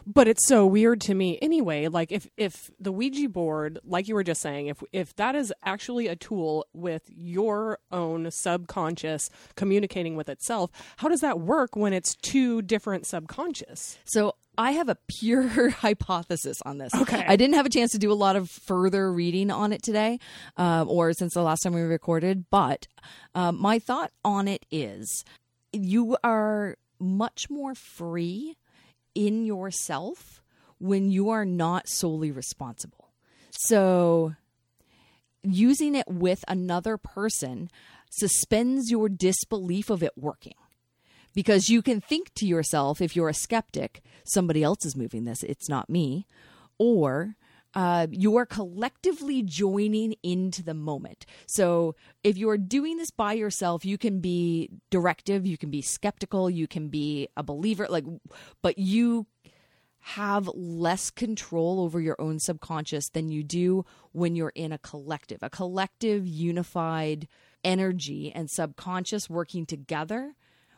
But 0.07 0.27
it's 0.27 0.47
so 0.47 0.65
weird 0.65 1.01
to 1.01 1.15
me 1.15 1.39
anyway. 1.41 1.87
Like 1.87 2.11
if 2.11 2.27
if 2.37 2.69
the 2.79 2.91
Ouija 2.91 3.27
board, 3.29 3.79
like 3.83 4.07
you 4.07 4.13
were 4.15 4.23
just 4.23 4.41
saying, 4.41 4.67
if 4.67 4.83
if 4.91 5.15
that 5.15 5.35
is 5.35 5.51
actually 5.63 6.07
a 6.07 6.15
tool 6.15 6.65
with 6.73 7.03
your 7.09 7.79
own 7.91 8.29
subconscious 8.31 9.29
communicating 9.55 10.15
with 10.15 10.29
itself, 10.29 10.69
how 10.97 11.07
does 11.07 11.21
that 11.21 11.39
work 11.39 11.75
when 11.75 11.93
it's 11.93 12.15
two 12.15 12.61
different 12.61 13.05
subconscious? 13.05 13.97
so 14.05 14.33
i 14.57 14.71
have 14.71 14.87
a 14.89 14.97
pure 15.19 15.69
hypothesis 15.85 16.61
on 16.65 16.77
this 16.77 16.93
Okay. 16.95 17.25
i 17.27 17.35
didn't 17.35 17.55
have 17.55 17.65
a 17.65 17.69
chance 17.69 17.91
to 17.91 17.97
do 17.97 18.11
a 18.11 18.13
lot 18.15 18.35
of 18.37 18.49
further 18.49 19.11
reading 19.11 19.51
on 19.51 19.73
it 19.73 19.81
today 19.83 20.17
um, 20.55 20.87
or 20.89 21.11
since 21.13 21.33
the 21.33 21.41
last 21.41 21.61
time 21.61 21.73
we 21.73 21.81
recorded 21.81 22.45
but 22.49 22.87
um, 23.33 23.59
my 23.59 23.79
thought 23.79 24.11
on 24.23 24.47
it 24.47 24.65
is 24.71 25.25
you 25.73 26.15
are 26.23 26.77
much 26.99 27.49
more 27.49 27.75
free 27.75 28.55
in 29.15 29.45
yourself 29.45 30.43
when 30.77 31.09
you 31.09 31.29
are 31.29 31.45
not 31.45 31.87
solely 31.87 32.31
responsible 32.31 33.09
So 33.51 34.35
using 35.45 35.95
it 35.95 36.07
with 36.07 36.43
another 36.47 36.97
person 36.97 37.69
suspends 38.09 38.91
your 38.91 39.09
disbelief 39.09 39.89
of 39.89 40.03
it 40.03 40.13
working. 40.17 40.55
Because 41.33 41.69
you 41.69 41.81
can 41.81 41.99
think 41.99 42.33
to 42.35 42.47
yourself, 42.47 43.01
if 43.01 43.15
you're 43.15 43.29
a 43.29 43.33
skeptic, 43.33 44.01
somebody 44.23 44.63
else 44.63 44.85
is 44.85 44.95
moving 44.95 45.25
this, 45.25 45.43
it's 45.43 45.67
not 45.67 45.89
me. 45.89 46.25
Or 46.77 47.35
uh, 47.75 48.07
you 48.09 48.37
are 48.37 48.45
collectively 48.45 49.43
joining 49.43 50.15
into 50.23 50.63
the 50.63 50.73
moment. 50.73 51.25
So 51.45 51.95
if 52.23 52.37
you're 52.37 52.57
doing 52.57 52.97
this 52.97 53.11
by 53.11 53.33
yourself, 53.33 53.83
you 53.83 53.97
can 53.97 54.21
be 54.21 54.69
directive, 54.89 55.45
you 55.45 55.57
can 55.57 55.69
be 55.69 55.81
skeptical, 55.81 56.49
you 56.49 56.67
can 56.67 56.87
be 56.87 57.27
a 57.35 57.43
believer, 57.43 57.87
like, 57.89 58.05
but 58.61 58.77
you 58.77 59.27
have 59.99 60.47
less 60.53 61.09
control 61.09 61.81
over 61.81 61.99
your 61.99 62.15
own 62.19 62.39
subconscious 62.39 63.09
than 63.09 63.27
you 63.27 63.43
do 63.43 63.83
when 64.11 64.35
you're 64.35 64.53
in 64.55 64.71
a 64.71 64.77
collective. 64.77 65.39
A 65.41 65.49
collective, 65.49 66.25
unified 66.27 67.27
energy 67.63 68.31
and 68.33 68.49
subconscious 68.49 69.29
working 69.29 69.65
together 69.65 70.35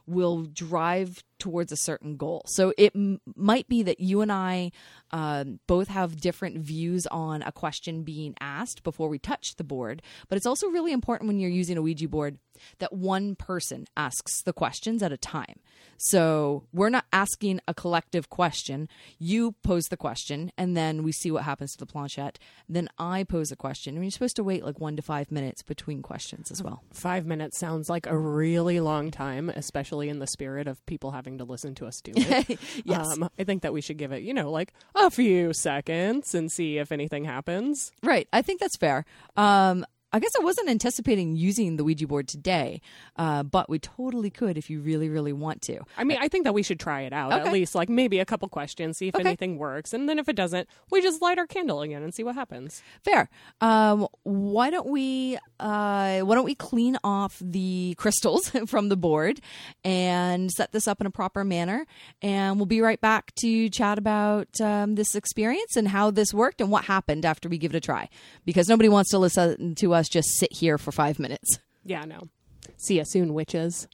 will 0.07 0.43
drive 0.43 1.23
towards 1.39 1.71
a 1.71 1.77
certain 1.77 2.17
goal. 2.17 2.43
So 2.47 2.73
it 2.77 2.93
m- 2.95 3.21
might 3.35 3.67
be 3.67 3.83
that 3.83 3.99
you 3.99 4.21
and 4.21 4.31
I 4.31 4.71
um, 5.11 5.59
both 5.67 5.87
have 5.87 6.19
different 6.19 6.57
views 6.59 7.07
on 7.07 7.41
a 7.41 7.51
question 7.51 8.03
being 8.03 8.35
asked 8.39 8.83
before 8.83 9.09
we 9.09 9.19
touch 9.19 9.55
the 9.55 9.63
board, 9.63 10.01
but 10.27 10.37
it's 10.37 10.45
also 10.45 10.67
really 10.67 10.91
important 10.91 11.27
when 11.27 11.39
you're 11.39 11.49
using 11.49 11.77
a 11.77 11.81
Ouija 11.81 12.07
board 12.07 12.37
that 12.79 12.93
one 12.93 13.35
person 13.35 13.85
asks 13.95 14.41
the 14.43 14.53
questions 14.53 15.03
at 15.03 15.11
a 15.11 15.17
time. 15.17 15.59
So 15.97 16.65
we're 16.71 16.89
not 16.89 17.05
asking 17.11 17.59
a 17.67 17.73
collective 17.73 18.29
question. 18.29 18.87
You 19.19 19.53
pose 19.63 19.85
the 19.85 19.97
question, 19.97 20.51
and 20.57 20.77
then 20.77 21.03
we 21.03 21.11
see 21.11 21.31
what 21.31 21.43
happens 21.43 21.71
to 21.73 21.79
the 21.79 21.85
planchette. 21.85 22.37
Then 22.69 22.89
I 22.97 23.23
pose 23.23 23.51
a 23.51 23.55
question, 23.55 23.95
and 23.95 24.03
you're 24.03 24.11
supposed 24.11 24.35
to 24.35 24.43
wait 24.43 24.63
like 24.63 24.79
one 24.79 24.95
to 24.95 25.01
five 25.01 25.31
minutes 25.31 25.63
between 25.63 26.01
questions 26.01 26.51
as 26.51 26.61
well. 26.61 26.83
Five 26.91 27.25
minutes 27.25 27.59
sounds 27.59 27.89
like 27.89 28.05
a 28.05 28.17
really 28.17 28.79
long 28.79 29.11
time, 29.11 29.49
especially 29.49 30.09
in 30.09 30.19
the 30.19 30.27
spirit 30.27 30.67
of 30.67 30.85
people 30.85 31.11
having 31.11 31.26
to 31.39 31.43
listen 31.43 31.75
to 31.75 31.85
us 31.85 32.01
do 32.01 32.11
it. 32.15 32.59
Yes. 32.85 33.07
Um, 33.17 33.29
I 33.37 33.43
think 33.43 33.63
that 33.63 33.73
we 33.73 33.81
should 33.81 33.97
give 33.97 34.11
it, 34.11 34.23
you 34.23 34.33
know, 34.33 34.51
like 34.51 34.73
a 34.95 35.09
few 35.09 35.53
seconds 35.53 36.33
and 36.33 36.51
see 36.51 36.77
if 36.77 36.91
anything 36.91 37.25
happens. 37.25 37.91
Right. 38.03 38.27
I 38.31 38.41
think 38.41 38.59
that's 38.59 38.77
fair. 38.77 39.05
Um, 39.35 39.85
I 40.17 40.19
guess 40.19 40.31
I 40.39 40.43
wasn't 40.43 40.67
anticipating 40.69 41.35
using 41.35 41.77
the 41.77 41.83
Ouija 41.83 42.07
board 42.07 42.27
today, 42.27 42.81
uh, 43.17 43.43
but 43.43 43.69
we 43.69 43.77
totally 43.77 44.31
could 44.31 44.57
if 44.57 44.67
you 44.69 44.81
really, 44.81 45.09
really 45.09 45.31
want 45.31 45.61
to. 45.63 45.79
I 45.95 46.03
mean, 46.03 46.17
I 46.19 46.27
think 46.27 46.43
that 46.45 46.53
we 46.55 46.63
should 46.63 46.79
try 46.79 47.01
it 47.01 47.13
out 47.13 47.31
Okay. 47.33 47.41
at 47.47 47.53
least, 47.53 47.75
like 47.75 47.87
maybe 47.87 48.17
a 48.19 48.25
couple 48.25 48.49
questions, 48.49 48.97
see 48.97 49.09
if 49.09 49.15
Okay. 49.15 49.23
anything 49.27 49.57
works, 49.59 49.93
and 49.93 50.09
then 50.09 50.17
if 50.17 50.27
it 50.27 50.35
doesn't, 50.35 50.67
we 50.89 51.01
just 51.01 51.21
light 51.21 51.37
our 51.37 51.45
candle 51.45 51.81
again 51.81 52.01
and 52.01 52.15
see 52.15 52.23
what 52.23 52.33
happens. 52.33 52.81
Fair. 53.03 53.29
Um, 53.61 54.07
why 54.23 54.71
don't 54.71 54.87
we 54.87 55.37
uh, 55.59 56.19
why 56.21 56.35
don't 56.35 56.45
we 56.45 56.55
clean 56.55 56.97
off 57.03 57.37
the 57.41 57.93
crystals 57.97 58.49
from 58.67 58.89
the 58.89 58.97
board 58.97 59.39
and 59.83 60.51
set 60.51 60.71
this 60.71 60.87
up 60.87 60.99
in 61.01 61.07
a 61.07 61.11
proper 61.11 61.43
manner, 61.43 61.85
and 62.21 62.57
we'll 62.57 62.65
be 62.65 62.81
right 62.81 63.01
back 63.01 63.33
to 63.35 63.69
chat 63.69 63.97
about 63.97 64.47
um, 64.61 64.95
this 64.95 65.13
experience 65.15 65.75
and 65.75 65.87
how 65.87 66.09
this 66.11 66.33
worked 66.33 66.61
and 66.61 66.71
what 66.71 66.85
happened 66.85 67.25
after 67.25 67.49
we 67.49 67.57
give 67.57 67.73
it 67.73 67.77
a 67.77 67.81
try, 67.81 68.09
because 68.45 68.67
nobody 68.67 68.89
wants 68.89 69.11
to 69.11 69.19
listen 69.19 69.75
to 69.75 69.93
us 69.93 70.06
just 70.09 70.29
sit 70.37 70.53
here 70.53 70.77
for 70.77 70.91
five 70.91 71.19
minutes. 71.19 71.59
Yeah, 71.83 72.05
no. 72.05 72.29
See 72.77 72.97
you 72.97 73.05
soon, 73.05 73.33
witches. 73.33 73.87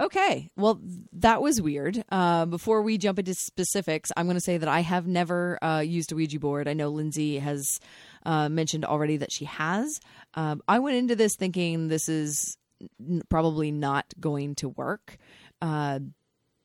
Okay. 0.00 0.50
Well, 0.56 0.80
that 1.14 1.42
was 1.42 1.60
weird. 1.60 2.04
Uh, 2.10 2.46
before 2.46 2.82
we 2.82 2.98
jump 2.98 3.18
into 3.18 3.34
specifics, 3.34 4.10
I'm 4.16 4.26
going 4.26 4.36
to 4.36 4.40
say 4.40 4.56
that 4.56 4.68
I 4.68 4.80
have 4.80 5.08
never 5.08 5.62
uh, 5.62 5.80
used 5.80 6.12
a 6.12 6.14
Ouija 6.14 6.38
board. 6.38 6.68
I 6.68 6.72
know 6.74 6.88
Lindsey 6.88 7.38
has 7.38 7.80
uh, 8.24 8.48
mentioned 8.48 8.84
already 8.84 9.16
that 9.16 9.32
she 9.32 9.44
has. 9.46 10.00
Um, 10.34 10.62
I 10.68 10.78
went 10.78 10.96
into 10.96 11.16
this 11.16 11.34
thinking 11.34 11.88
this 11.88 12.08
is 12.08 12.56
n- 13.00 13.22
probably 13.28 13.72
not 13.72 14.06
going 14.20 14.54
to 14.56 14.68
work, 14.68 15.18
uh, 15.60 15.98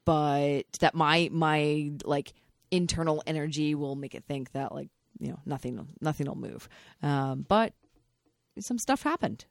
but 0.06 0.64
that 0.80 0.96
my 0.96 1.30
my 1.32 1.92
like 2.04 2.34
internal 2.72 3.22
energy 3.28 3.76
will 3.76 3.96
make 3.96 4.16
it 4.16 4.24
think 4.26 4.52
that 4.54 4.74
like 4.74 4.90
you 5.20 5.30
know 5.30 5.40
nothing 5.46 5.88
nothing 6.02 6.28
will 6.28 6.36
move. 6.36 6.68
Um, 7.02 7.46
but 7.48 7.74
some 8.60 8.78
stuff 8.78 9.04
happened. 9.04 9.46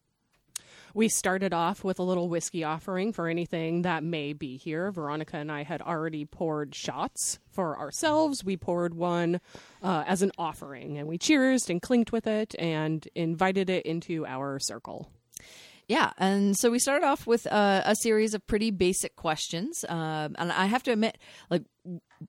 We 0.95 1.09
started 1.09 1.55
off 1.55 1.85
with 1.85 1.99
a 1.99 2.03
little 2.03 2.29
whiskey 2.29 2.65
offering 2.65 3.15
for 3.15 3.27
anything 3.27 3.83
that 3.83 4.05
may 4.05 4.35
be 4.35 4.59
here. 4.59 4.91
Veronica 4.91 5.39
and 5.39 5.51
I 5.51 5.63
had 5.63 5.81
already 5.81 6.27
poured 6.27 6.75
shots 6.75 7.39
for 7.51 7.79
ourselves. 7.79 8.45
We 8.45 8.59
poured 8.59 8.93
one 8.93 9.41
uh, 9.83 10.05
as 10.07 10.21
an 10.21 10.33
offering, 10.37 10.99
and 10.99 11.09
we 11.09 11.17
cheersed 11.17 11.71
and 11.71 11.81
clinked 11.81 12.13
with 12.13 12.27
it 12.27 12.55
and 12.59 13.09
invited 13.15 13.71
it 13.71 13.87
into 13.87 14.27
our 14.27 14.59
circle. 14.59 15.11
Yeah, 15.89 16.13
and 16.17 16.57
so 16.57 16.71
we 16.71 16.79
started 16.79 17.05
off 17.05 17.27
with 17.27 17.47
uh, 17.47 17.83
a 17.85 17.97
series 17.97 18.35
of 18.35 18.47
pretty 18.47 18.71
basic 18.71 19.17
questions, 19.17 19.85
um, 19.89 20.37
and 20.39 20.53
I 20.53 20.67
have 20.67 20.83
to 20.85 20.93
admit, 20.93 21.19
like 21.51 21.65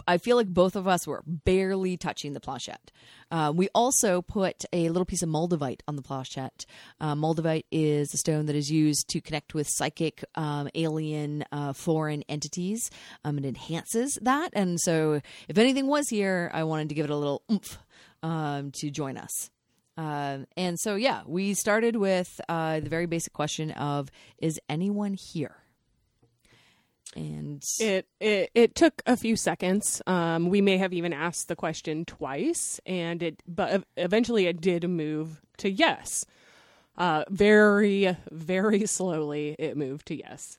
I 0.08 0.18
feel 0.18 0.36
like 0.36 0.48
both 0.48 0.76
of 0.76 0.88
us 0.88 1.06
were 1.06 1.24
barely 1.26 1.96
touching 1.96 2.34
the 2.34 2.40
planchette. 2.40 2.92
Uh, 3.30 3.54
we 3.56 3.70
also 3.76 4.24
put 4.24 4.66
a 4.74 4.90
little 4.90 5.06
piece 5.06 5.22
of 5.22 5.30
moldavite 5.30 5.82
on 5.88 5.96
the 5.96 6.02
planchette. 6.02 6.66
Uh, 7.00 7.14
moldavite 7.14 7.66
is 7.72 8.12
a 8.14 8.18
stone 8.18 8.48
that 8.48 8.56
is 8.56 8.72
used 8.72 9.08
to 9.10 9.22
connect 9.22 9.54
with 9.54 9.70
psychic, 9.70 10.26
um, 10.34 10.68
alien, 10.74 11.46
uh, 11.52 11.74
foreign 11.74 12.24
entities. 12.28 12.90
Um, 13.24 13.38
it 13.38 13.46
enhances 13.46 14.18
that, 14.24 14.50
and 14.54 14.80
so 14.80 15.22
if 15.48 15.58
anything 15.60 15.86
was 15.88 16.10
here, 16.10 16.50
I 16.54 16.64
wanted 16.64 16.90
to 16.90 16.96
give 16.96 17.06
it 17.06 17.12
a 17.12 17.18
little 17.18 17.44
oomph 17.52 17.78
um, 18.24 18.72
to 18.72 18.90
join 18.90 19.16
us. 19.16 19.52
Um, 19.96 20.48
and 20.58 20.80
so, 20.80 20.96
yeah, 20.96 21.22
we 21.26 21.54
started 21.54 21.96
with 21.96 22.42
uh, 22.50 22.80
the 22.80 22.90
very 22.90 23.06
basic 23.06 23.34
question 23.34 23.72
of 23.72 24.10
Is 24.40 24.60
anyone 24.68 25.14
here? 25.14 25.58
And 27.16 27.64
It 27.80 28.08
it, 28.20 28.50
it 28.56 28.76
took 28.76 29.04
a 29.06 29.16
few 29.16 29.36
seconds. 29.36 30.02
Um, 30.08 30.50
we 30.50 30.62
may 30.62 30.78
have 30.78 30.94
even 30.94 31.14
asked 31.14 31.48
the 31.48 31.56
question 31.56 32.06
twice, 32.06 32.80
and 32.88 33.22
it 33.22 33.44
but 33.48 33.84
eventually 33.98 34.48
it 34.48 34.62
did 34.62 34.90
move 34.90 35.42
to 35.58 35.70
yes. 35.70 36.26
Uh, 36.98 37.24
very 37.30 38.18
very 38.32 38.86
slowly 38.88 39.56
it 39.60 39.78
moved 39.78 40.08
to 40.08 40.16
yes. 40.16 40.58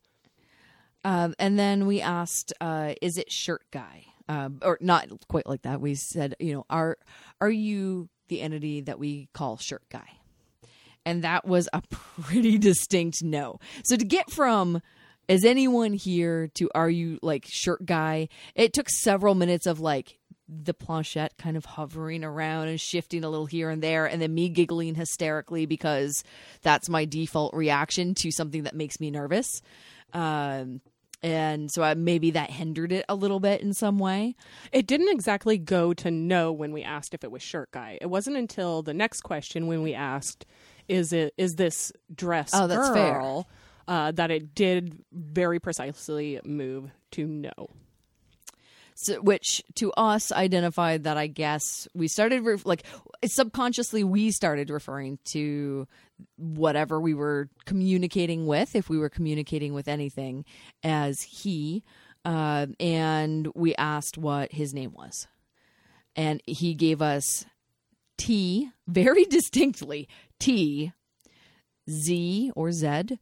um, 1.04 1.34
and 1.38 1.58
then 1.58 1.86
we 1.86 2.00
asked, 2.00 2.52
uh, 2.60 2.94
Is 3.02 3.18
it 3.18 3.32
shirt 3.32 3.64
guy? 3.72 4.06
Um, 4.28 4.60
or 4.62 4.78
not 4.80 5.08
quite 5.28 5.46
like 5.46 5.62
that. 5.62 5.80
We 5.80 5.96
said, 5.96 6.34
you 6.40 6.54
know, 6.54 6.66
are 6.70 6.96
are 7.40 7.50
you 7.50 8.08
the 8.28 8.40
entity 8.40 8.80
that 8.82 8.98
we 8.98 9.28
call 9.32 9.56
shirt 9.56 9.82
guy? 9.90 10.08
And 11.06 11.22
that 11.24 11.46
was 11.46 11.68
a 11.72 11.82
pretty 11.90 12.58
distinct 12.58 13.22
no. 13.22 13.58
So 13.84 13.96
to 13.96 14.04
get 14.04 14.30
from 14.30 14.80
is 15.26 15.44
anyone 15.44 15.94
here 15.94 16.48
to 16.54 16.70
are 16.74 16.90
you 16.90 17.18
like 17.22 17.46
shirt 17.48 17.86
guy? 17.86 18.28
It 18.54 18.72
took 18.72 18.90
several 18.90 19.34
minutes 19.34 19.66
of 19.66 19.80
like 19.80 20.18
the 20.46 20.74
planchette 20.74 21.38
kind 21.38 21.56
of 21.56 21.64
hovering 21.64 22.22
around 22.22 22.68
and 22.68 22.80
shifting 22.80 23.24
a 23.24 23.30
little 23.30 23.46
here 23.46 23.70
and 23.70 23.82
there, 23.82 24.06
and 24.06 24.20
then 24.20 24.34
me 24.34 24.48
giggling 24.50 24.94
hysterically 24.94 25.66
because 25.66 26.22
that's 26.62 26.88
my 26.88 27.04
default 27.06 27.54
reaction 27.54 28.14
to 28.16 28.30
something 28.30 28.64
that 28.64 28.74
makes 28.74 29.00
me 29.00 29.10
nervous. 29.10 29.62
Um, 30.12 30.80
and 31.24 31.70
so 31.70 31.82
I, 31.82 31.94
maybe 31.94 32.30
that 32.32 32.50
hindered 32.50 32.92
it 32.92 33.06
a 33.08 33.14
little 33.14 33.40
bit 33.40 33.62
in 33.62 33.72
some 33.72 33.98
way. 33.98 34.36
It 34.72 34.86
didn't 34.86 35.08
exactly 35.08 35.56
go 35.56 35.94
to 35.94 36.10
no 36.10 36.52
when 36.52 36.70
we 36.70 36.82
asked 36.82 37.14
if 37.14 37.24
it 37.24 37.30
was 37.30 37.42
shirt 37.42 37.70
guy. 37.70 37.98
It 38.00 38.06
wasn't 38.10 38.36
until 38.36 38.82
the 38.82 38.92
next 38.92 39.22
question 39.22 39.66
when 39.66 39.82
we 39.82 39.94
asked, 39.94 40.44
"Is 40.86 41.14
it 41.14 41.32
is 41.38 41.56
this 41.56 41.92
dress 42.14 42.50
Oh, 42.52 42.66
that's 42.66 42.90
fair. 42.90 43.14
girl?" 43.14 43.48
Uh, 43.88 44.12
that 44.12 44.30
it 44.30 44.54
did 44.54 45.02
very 45.12 45.58
precisely 45.58 46.40
move 46.44 46.90
to 47.12 47.26
no. 47.26 47.50
So, 48.94 49.20
which 49.20 49.62
to 49.74 49.92
us 49.92 50.30
identified 50.30 51.04
that 51.04 51.16
I 51.16 51.26
guess 51.26 51.88
we 51.94 52.06
started 52.08 52.42
ref- 52.44 52.64
like 52.64 52.84
subconsciously 53.24 54.04
we 54.04 54.30
started 54.30 54.70
referring 54.70 55.18
to 55.32 55.88
whatever 56.36 57.00
we 57.00 57.12
were 57.12 57.48
communicating 57.66 58.46
with, 58.46 58.76
if 58.76 58.88
we 58.88 58.98
were 58.98 59.08
communicating 59.08 59.74
with 59.74 59.88
anything, 59.88 60.44
as 60.84 61.20
he, 61.22 61.82
uh, 62.24 62.66
and 62.78 63.48
we 63.54 63.74
asked 63.74 64.16
what 64.16 64.52
his 64.52 64.72
name 64.72 64.92
was, 64.92 65.26
and 66.14 66.40
he 66.46 66.74
gave 66.74 67.02
us 67.02 67.44
T 68.16 68.70
very 68.86 69.24
distinctly 69.28 70.08
T 70.38 70.92
Z 71.90 72.52
or 72.54 72.70
Z 72.70 73.18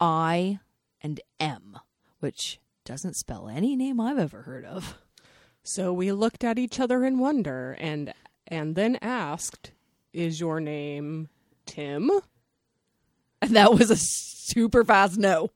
I 0.00 0.60
and 1.02 1.20
M, 1.38 1.78
which 2.20 2.58
doesn't 2.84 3.16
spell 3.16 3.48
any 3.48 3.76
name 3.76 4.00
I've 4.00 4.18
ever 4.18 4.42
heard 4.42 4.64
of. 4.64 4.98
So 5.62 5.92
we 5.92 6.12
looked 6.12 6.44
at 6.44 6.58
each 6.58 6.78
other 6.78 7.04
in 7.04 7.18
wonder 7.18 7.76
and 7.80 8.12
and 8.46 8.74
then 8.76 8.98
asked, 9.00 9.72
"Is 10.12 10.38
your 10.38 10.60
name 10.60 11.30
Tim?" 11.64 12.10
and 13.42 13.56
that 13.56 13.72
was 13.72 13.90
a 13.90 13.96
super 13.96 14.84
fast 14.84 15.18
no. 15.18 15.50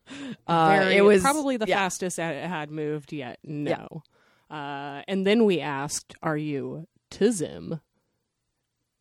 Uh, 0.46 0.68
Very- 0.68 0.96
it 0.96 1.02
was 1.02 1.22
probably 1.22 1.56
the 1.56 1.66
yeah. 1.66 1.76
fastest 1.76 2.18
it 2.18 2.44
had 2.46 2.70
moved 2.70 3.12
yet. 3.12 3.38
No. 3.44 4.02
Uh, 4.50 5.02
and 5.06 5.26
then 5.26 5.44
we 5.44 5.60
asked, 5.60 6.14
"Are 6.22 6.36
you 6.38 6.88
Tizim?" 7.10 7.80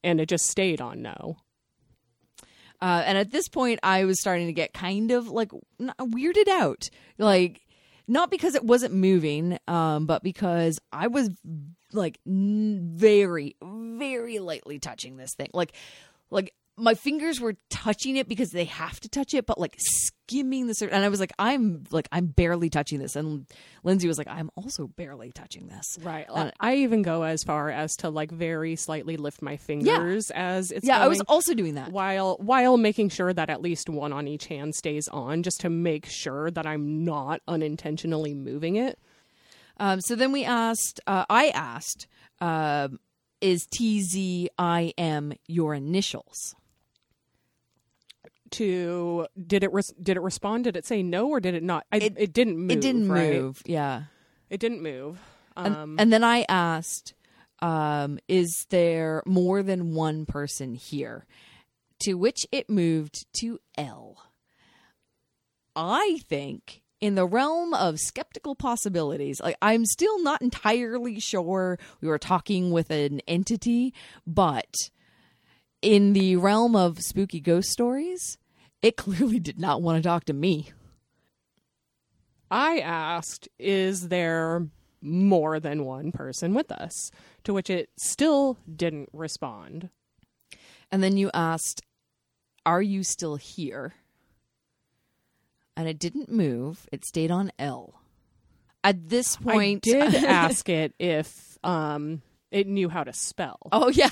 And 0.03 0.19
it 0.19 0.27
just 0.27 0.45
stayed 0.47 0.81
on 0.81 1.01
no. 1.01 1.37
Uh, 2.81 3.03
and 3.05 3.17
at 3.17 3.31
this 3.31 3.47
point, 3.47 3.79
I 3.81 4.05
was 4.05 4.19
starting 4.19 4.47
to 4.47 4.53
get 4.53 4.73
kind 4.73 5.11
of 5.11 5.29
like 5.29 5.51
weirded 5.99 6.47
out, 6.47 6.89
like 7.17 7.61
not 8.07 8.31
because 8.31 8.55
it 8.55 8.63
wasn't 8.63 8.93
moving, 8.93 9.57
um, 9.67 10.05
but 10.05 10.23
because 10.23 10.79
I 10.91 11.07
was 11.07 11.29
like 11.93 12.19
n- 12.25 12.91
very, 12.93 13.55
very 13.61 14.39
lightly 14.39 14.79
touching 14.79 15.17
this 15.17 15.35
thing, 15.35 15.49
like, 15.53 15.73
like 16.29 16.53
my 16.79 16.93
fingers 16.93 17.41
were 17.41 17.55
touching 17.71 18.17
it 18.17 18.29
because 18.29 18.51
they 18.51 18.65
have 18.65 18.99
to 18.99 19.09
touch 19.09 19.33
it, 19.33 19.47
but 19.47 19.59
like 19.59 19.75
skimming 19.79 20.67
the 20.67 20.75
surface. 20.75 20.93
And 20.93 21.03
I 21.03 21.09
was 21.09 21.19
like, 21.19 21.33
I'm 21.39 21.83
like, 21.89 22.07
I'm 22.11 22.27
barely 22.27 22.69
touching 22.69 22.99
this. 22.99 23.15
And 23.15 23.47
Lindsey 23.83 24.07
was 24.07 24.19
like, 24.19 24.27
I'm 24.27 24.51
also 24.55 24.85
barely 24.85 25.31
touching 25.31 25.67
this. 25.69 25.97
Right. 26.03 26.27
Uh, 26.29 26.51
I 26.59 26.75
even 26.75 27.01
go 27.01 27.23
as 27.23 27.43
far 27.43 27.71
as 27.71 27.95
to 27.97 28.09
like 28.11 28.29
very 28.29 28.75
slightly 28.75 29.17
lift 29.17 29.41
my 29.41 29.57
fingers 29.57 30.29
yeah. 30.29 30.49
as 30.49 30.71
it's 30.71 30.85
Yeah, 30.85 30.99
I 30.99 31.07
was 31.07 31.21
also 31.21 31.55
doing 31.55 31.75
that. 31.75 31.91
while 31.91 32.37
while 32.39 32.77
making 32.77 33.09
sure 33.09 33.33
that 33.33 33.49
at 33.49 33.61
least 33.61 33.89
one 33.89 34.13
on 34.13 34.27
each 34.27 34.45
hand 34.45 34.75
stays 34.75 35.07
on 35.07 35.41
just 35.41 35.61
to 35.61 35.69
make 35.69 36.05
sure 36.05 36.51
that 36.51 36.67
I'm 36.67 37.03
not 37.03 37.41
unintentionally 37.47 38.35
moving 38.35 38.75
it. 38.75 38.99
Um, 39.79 39.99
so 40.01 40.15
then 40.15 40.31
we 40.31 40.43
asked, 40.43 40.99
uh, 41.07 41.25
I 41.29 41.49
asked, 41.49 42.07
um, 42.39 42.99
is 43.41 43.67
TZIM 43.67 45.37
your 45.47 45.73
initials? 45.73 46.55
To 48.51 49.27
did 49.45 49.63
it 49.63 49.71
did 50.01 50.17
it 50.17 50.21
respond? 50.21 50.63
Did 50.65 50.75
it 50.77 50.85
say 50.85 51.03
no 51.03 51.27
or 51.29 51.39
did 51.39 51.53
it 51.55 51.63
not? 51.63 51.85
I, 51.91 51.97
it, 51.97 52.13
It- 52.17 52.33
didn't 52.33 52.57
move. 52.57 52.71
it 52.71 52.81
didn't 52.81 53.09
right? 53.09 53.33
move. 53.33 53.61
Yeah. 53.65 54.03
It 54.49 54.59
didn't 54.59 54.81
move. 54.81 55.19
And, 55.57 55.75
Um, 55.75 55.95
and 55.99 56.13
then 56.13 56.23
I 56.23 56.45
asked, 56.47 57.13
um, 57.61 58.19
is 58.27 58.65
there 58.69 59.23
more 59.25 59.63
than 59.63 59.93
one 59.95 60.25
person 60.25 60.75
here? 60.75 61.25
To 62.01 62.13
which 62.13 62.45
it 62.51 62.69
moved 62.69 63.25
to 63.39 63.59
L. 63.77 64.17
I 65.75 66.19
think 66.27 66.81
in 67.01 67.15
the 67.15 67.25
realm 67.25 67.73
of 67.73 67.99
skeptical 67.99 68.55
possibilities, 68.55 69.39
like 69.41 69.57
I'm 69.61 69.85
still 69.85 70.21
not 70.23 70.41
entirely 70.41 71.19
sure 71.19 71.77
we 72.01 72.07
were 72.07 72.17
talking 72.19 72.71
with 72.71 72.89
an 72.89 73.19
entity, 73.27 73.93
but 74.25 74.67
in 75.81 76.13
the 76.13 76.35
realm 76.35 76.75
of 76.75 77.01
spooky 77.01 77.39
ghost 77.39 77.69
stories, 77.69 78.37
it 78.81 78.97
clearly 78.97 79.39
did 79.39 79.59
not 79.59 79.81
want 79.81 80.01
to 80.01 80.07
talk 80.07 80.25
to 80.25 80.33
me. 80.33 80.71
I 82.49 82.79
asked, 82.79 83.49
is 83.59 84.09
there 84.09 84.67
more 85.01 85.59
than 85.59 85.85
one 85.85 86.11
person 86.11 86.53
with 86.53 86.71
us? 86.71 87.11
To 87.43 87.53
which 87.53 87.69
it 87.69 87.89
still 87.97 88.57
didn't 88.73 89.09
respond. 89.13 89.89
And 90.91 91.03
then 91.03 91.17
you 91.17 91.29
asked, 91.33 91.81
Are 92.65 92.81
you 92.81 93.03
still 93.03 93.35
here? 93.35 93.93
And 95.75 95.87
it 95.87 95.99
didn't 95.99 96.31
move. 96.31 96.87
It 96.91 97.05
stayed 97.05 97.31
on 97.31 97.51
L. 97.59 98.01
At 98.83 99.09
this 99.09 99.35
point, 99.35 99.85
I 99.87 100.09
did 100.09 100.15
ask 100.23 100.67
it 100.69 100.93
if 100.97 101.57
um 101.63 102.21
it 102.51 102.67
knew 102.67 102.87
how 102.89 103.03
to 103.03 103.11
spell. 103.13 103.57
oh, 103.71 103.89
yeah. 103.93 104.09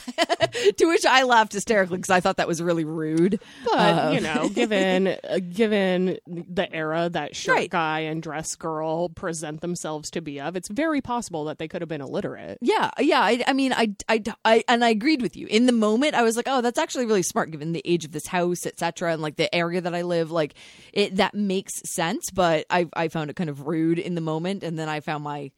to 0.78 0.86
which 0.86 1.06
I 1.06 1.24
laughed 1.24 1.54
hysterically 1.54 1.98
because 1.98 2.10
I 2.10 2.20
thought 2.20 2.38
that 2.38 2.48
was 2.48 2.62
really 2.62 2.84
rude. 2.86 3.40
But 3.66 3.74
Uh, 3.78 4.12
you 4.14 4.20
know, 4.22 4.50
given 4.50 5.08
uh, 5.30 5.40
given 5.54 6.18
the 6.28 6.68
era 6.74 7.10
that 7.10 7.36
shirt 7.36 7.56
Right. 7.56 7.70
guy 7.70 8.00
and 8.02 8.22
dress 8.22 8.56
girl 8.56 9.10
present 9.10 9.62
themselves 9.62 10.10
to 10.12 10.22
be 10.22 10.40
of, 10.42 10.56
it's 10.56 10.68
very 10.70 11.02
possible 11.02 11.46
that 11.46 11.60
they 11.60 11.68
could 11.68 11.82
have 11.82 11.90
been 11.90 12.02
illiterate. 12.02 12.58
Yeah, 12.62 12.92
yeah. 13.00 13.22
I, 13.22 13.44
I 13.48 13.54
mean, 13.54 13.72
I, 13.74 13.94
I, 14.10 14.22
I, 14.44 14.64
and 14.68 14.84
I 14.84 14.90
agreed 14.90 15.22
with 15.22 15.36
you. 15.38 15.48
In 15.48 15.66
the 15.66 15.72
moment, 15.72 16.16
I 16.16 16.24
was 16.24 16.36
like, 16.36 16.48
"Oh, 16.50 16.62
that's 16.62 16.80
actually 16.80 17.06
really 17.06 17.24
smart, 17.24 17.52
given 17.52 17.72
the 17.74 17.82
age 17.86 18.04
of 18.06 18.12
this 18.12 18.28
house, 18.28 18.66
etc., 18.66 19.14
and 19.14 19.22
like 19.22 19.38
the 19.38 19.54
area 19.56 19.82
that 19.82 19.96
I 19.96 20.02
live. 20.02 20.32
Like, 20.32 20.56
it 20.94 21.16
that 21.18 21.34
makes 21.34 21.72
sense." 21.86 22.30
But 22.34 22.66
I, 22.70 22.88
I 22.94 23.08
found 23.08 23.30
it 23.30 23.36
kind 23.36 23.50
of 23.50 23.66
rude 23.68 24.00
in 24.00 24.16
the 24.16 24.22
moment, 24.22 24.64
and 24.64 24.78
then 24.78 24.90
I 24.90 25.00
found 25.00 25.24
my, 25.24 25.52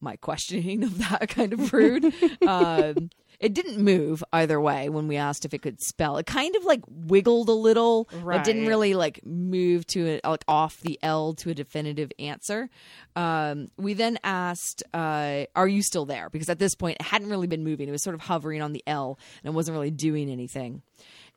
my 0.00 0.16
questioning 0.16 0.84
of 0.84 0.98
that 0.98 1.28
kind 1.28 1.52
of 1.52 1.72
rude. 1.72 2.12
um, 2.46 3.10
it 3.38 3.52
didn't 3.52 3.78
move 3.78 4.24
either 4.32 4.58
way 4.60 4.88
when 4.88 5.08
we 5.08 5.16
asked 5.16 5.44
if 5.44 5.52
it 5.52 5.60
could 5.60 5.80
spell. 5.80 6.16
It 6.16 6.26
kind 6.26 6.56
of 6.56 6.64
like 6.64 6.80
wiggled 6.88 7.48
a 7.48 7.52
little, 7.52 8.08
It 8.40 8.44
didn't 8.44 8.66
really 8.66 8.94
like 8.94 9.20
move 9.26 9.86
to 9.88 10.18
a, 10.24 10.28
like 10.28 10.44
off 10.48 10.80
the 10.80 10.98
L 11.02 11.34
to 11.34 11.50
a 11.50 11.54
definitive 11.54 12.10
answer. 12.18 12.70
Um, 13.14 13.70
we 13.76 13.92
then 13.94 14.18
asked, 14.24 14.82
uh, 14.94 15.44
"Are 15.54 15.68
you 15.68 15.82
still 15.82 16.06
there?" 16.06 16.30
Because 16.30 16.48
at 16.48 16.58
this 16.58 16.74
point, 16.74 16.96
it 17.00 17.06
hadn't 17.06 17.28
really 17.28 17.46
been 17.46 17.62
moving. 17.64 17.88
It 17.88 17.92
was 17.92 18.02
sort 18.02 18.14
of 18.14 18.22
hovering 18.22 18.62
on 18.62 18.72
the 18.72 18.82
L 18.86 19.18
and 19.42 19.52
it 19.52 19.54
wasn't 19.54 19.74
really 19.74 19.90
doing 19.90 20.30
anything, 20.30 20.82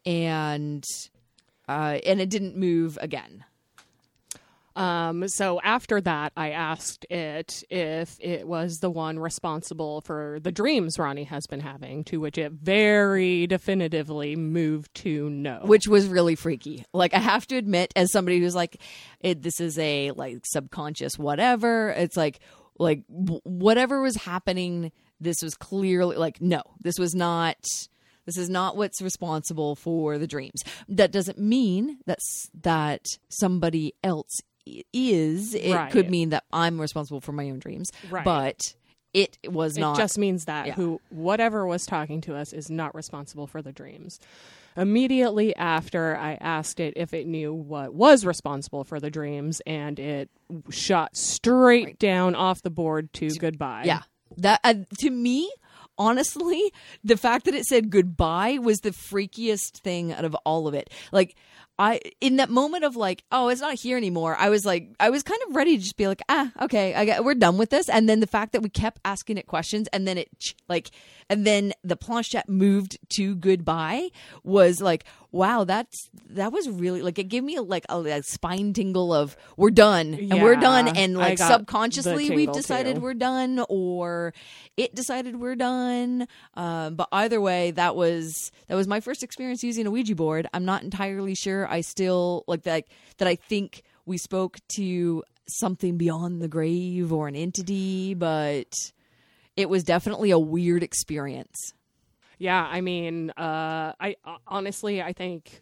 and 0.06 0.86
uh, 1.68 2.00
and 2.06 2.22
it 2.22 2.30
didn't 2.30 2.56
move 2.56 2.98
again. 3.02 3.44
Um, 4.76 5.28
so 5.28 5.60
after 5.62 6.00
that, 6.02 6.32
I 6.38 6.52
asked 6.52 7.06
it 7.10 7.64
if 7.70 8.18
it 8.20 8.48
was 8.48 8.78
the 8.78 8.90
one 8.90 9.20
responsible 9.20 10.02
for 10.02 10.40
the 10.42 10.52
dreams 10.52 10.98
Ronnie 10.98 11.26
has 11.26 11.48
been 11.48 11.60
having, 11.60 12.04
to 12.06 12.20
which 12.20 12.38
it 12.38 12.52
very 12.52 13.48
definitively 13.48 14.36
moved 14.36 14.94
to 14.96 15.30
no. 15.30 15.60
which 15.64 15.88
was 15.88 16.08
really 16.08 16.36
freaky. 16.36 16.86
Like 16.94 17.14
I 17.14 17.20
have 17.20 17.48
to 17.48 17.58
admit, 17.58 17.92
as 17.96 18.12
somebody 18.12 18.40
who's 18.40 18.56
like, 18.56 18.82
this 19.22 19.60
is 19.60 19.78
a 19.80 20.12
like 20.12 20.44
subconscious 20.46 21.18
whatever. 21.18 21.90
It's 21.92 22.18
like 22.18 22.40
like 22.78 23.04
whatever 23.08 24.02
was 24.02 24.16
happening. 24.16 24.92
This 25.20 25.38
was 25.44 25.56
clearly 25.56 26.16
like 26.16 26.42
no, 26.42 26.62
this 26.82 26.98
was 26.98 27.14
not. 27.14 27.58
This 28.26 28.38
is 28.38 28.50
not 28.50 28.78
what's 28.78 29.02
responsible 29.02 29.76
for 29.76 30.20
the 30.20 30.28
dreams. 30.28 30.62
That 30.88 31.12
doesn't 31.12 31.40
mean 31.40 31.98
that's 32.06 32.48
that 32.62 33.04
somebody 33.28 33.96
else 34.04 34.40
is. 34.94 35.54
It 35.54 35.74
Right. 35.74 35.92
could 35.92 36.10
mean 36.10 36.30
that 36.30 36.44
I'm 36.52 36.80
responsible 36.80 37.22
for 37.22 37.32
my 37.32 37.50
own 37.50 37.60
dreams. 37.60 37.92
Right. 38.10 38.24
But 38.26 38.76
it 39.14 39.38
was 39.48 39.78
it 39.78 39.82
not. 39.82 39.98
just 39.98 40.18
means 40.18 40.46
that 40.46 40.68
Yeah. 40.68 40.74
who 40.74 41.02
whatever 41.10 41.66
was 41.66 41.86
talking 41.86 42.22
to 42.22 42.36
us 42.36 42.54
is 42.54 42.70
not 42.70 42.94
responsible 42.94 43.48
for 43.48 43.62
the 43.62 43.72
dreams. 43.72 44.20
Immediately 44.78 45.56
after 45.56 46.16
I 46.16 46.36
asked 46.36 46.80
it 46.80 46.94
if 46.96 47.14
it 47.14 47.26
knew 47.28 47.52
what 47.54 47.94
was 47.94 48.24
responsible 48.26 48.84
for 48.84 49.00
the 49.00 49.10
dreams, 49.10 49.62
and 49.66 50.00
it 50.00 50.30
shot 50.70 51.18
straight 51.18 51.86
Right. 51.86 52.00
down 52.00 52.36
off 52.36 52.62
the 52.62 52.70
board 52.70 53.12
to 53.14 53.30
goodbye. 53.30 53.84
Yeah. 53.86 54.04
That 54.38 54.60
uh, 54.64 54.76
to 55.00 55.10
me, 55.10 55.52
honestly, 55.98 56.72
the 57.04 57.18
fact 57.18 57.46
that 57.46 57.56
it 57.56 57.66
said 57.66 57.90
goodbye 57.90 58.60
was 58.62 58.80
the 58.82 58.92
freakiest 58.92 59.78
thing 59.80 60.14
out 60.14 60.24
of 60.24 60.36
all 60.46 60.68
of 60.68 60.74
it. 60.76 60.90
Like 61.12 61.36
I 61.80 62.02
in 62.20 62.36
that 62.36 62.50
moment 62.50 62.84
of 62.84 62.98
like, 62.98 63.24
oh, 63.32 63.48
it's 63.48 63.62
not 63.62 63.76
here 63.76 63.96
anymore. 63.96 64.36
I 64.38 64.50
was 64.50 64.66
like, 64.66 64.90
I 65.00 65.10
was 65.10 65.24
kind 65.24 65.40
of 65.48 65.56
ready 65.56 65.78
to 65.78 65.82
just 65.82 65.96
be 65.96 66.08
like, 66.08 66.22
ah, 66.28 66.52
okay, 66.62 66.94
I 66.94 67.06
got, 67.06 67.24
we're 67.24 67.36
done 67.36 67.58
with 67.58 67.70
this. 67.70 67.88
And 67.88 68.10
then 68.10 68.20
the 68.20 68.28
fact 68.28 68.52
that 68.52 68.62
we 68.62 68.70
kept 68.70 69.00
asking 69.06 69.38
it 69.38 69.48
questions, 69.48 69.88
and 69.94 70.06
then 70.06 70.18
it 70.18 70.30
like, 70.68 70.92
and 71.30 71.48
then 71.48 71.72
the 71.84 71.96
planchette 71.96 72.50
moved 72.50 72.98
to 73.12 73.34
goodbye 73.36 74.10
was 74.44 74.82
like, 74.82 75.06
wow, 75.32 75.64
that's 75.64 76.10
that 76.32 76.52
was 76.52 76.68
really 76.70 77.02
like 77.02 77.20
it 77.20 77.26
gave 77.26 77.44
me 77.44 77.60
like 77.60 77.86
a, 77.90 77.98
a 78.00 78.24
spine 78.24 78.74
tingle 78.74 79.14
of 79.14 79.38
we're 79.58 79.70
done 79.70 80.14
and 80.16 80.42
we're 80.42 80.56
done, 80.56 80.88
and 80.98 81.18
like 81.18 81.38
subconsciously 81.38 82.30
we've 82.32 82.52
decided 82.52 82.96
too. 82.96 83.02
we're 83.02 83.14
done 83.14 83.64
or 83.70 84.34
it 84.76 84.96
decided 84.96 85.40
we're 85.40 85.56
done 85.56 86.28
um, 86.56 86.96
but 86.96 87.08
either 87.12 87.40
way 87.40 87.72
that 87.72 87.96
was 87.96 88.52
that 88.68 88.76
was 88.76 88.88
my 88.88 89.00
first 89.00 89.24
experience 89.24 89.64
using 89.64 89.86
a 89.86 89.92
ouija 89.92 90.16
board 90.16 90.48
i'm 90.54 90.66
not 90.66 90.84
entirely 90.84 91.36
sure 91.36 91.69
i 91.70 91.82
still 91.82 92.44
like 92.48 92.64
that 92.64 92.84
that 93.18 93.28
i 93.28 93.36
think 93.36 93.84
we 94.06 94.18
spoke 94.18 94.58
to 94.68 95.24
something 95.48 95.98
beyond 95.98 96.42
the 96.42 96.48
grave 96.48 97.12
or 97.12 97.28
an 97.28 97.36
entity 97.36 98.14
but 98.14 98.74
it 99.60 99.70
was 99.70 99.84
definitely 99.84 100.32
a 100.32 100.40
weird 100.40 100.84
experience. 100.84 101.74
Yeah, 102.38 102.64
I 102.64 102.80
mean, 102.80 103.32
uh, 103.32 103.92
I 104.00 104.16
uh, 104.24 104.38
honestly, 104.48 105.02
I 105.02 105.12
think 105.12 105.62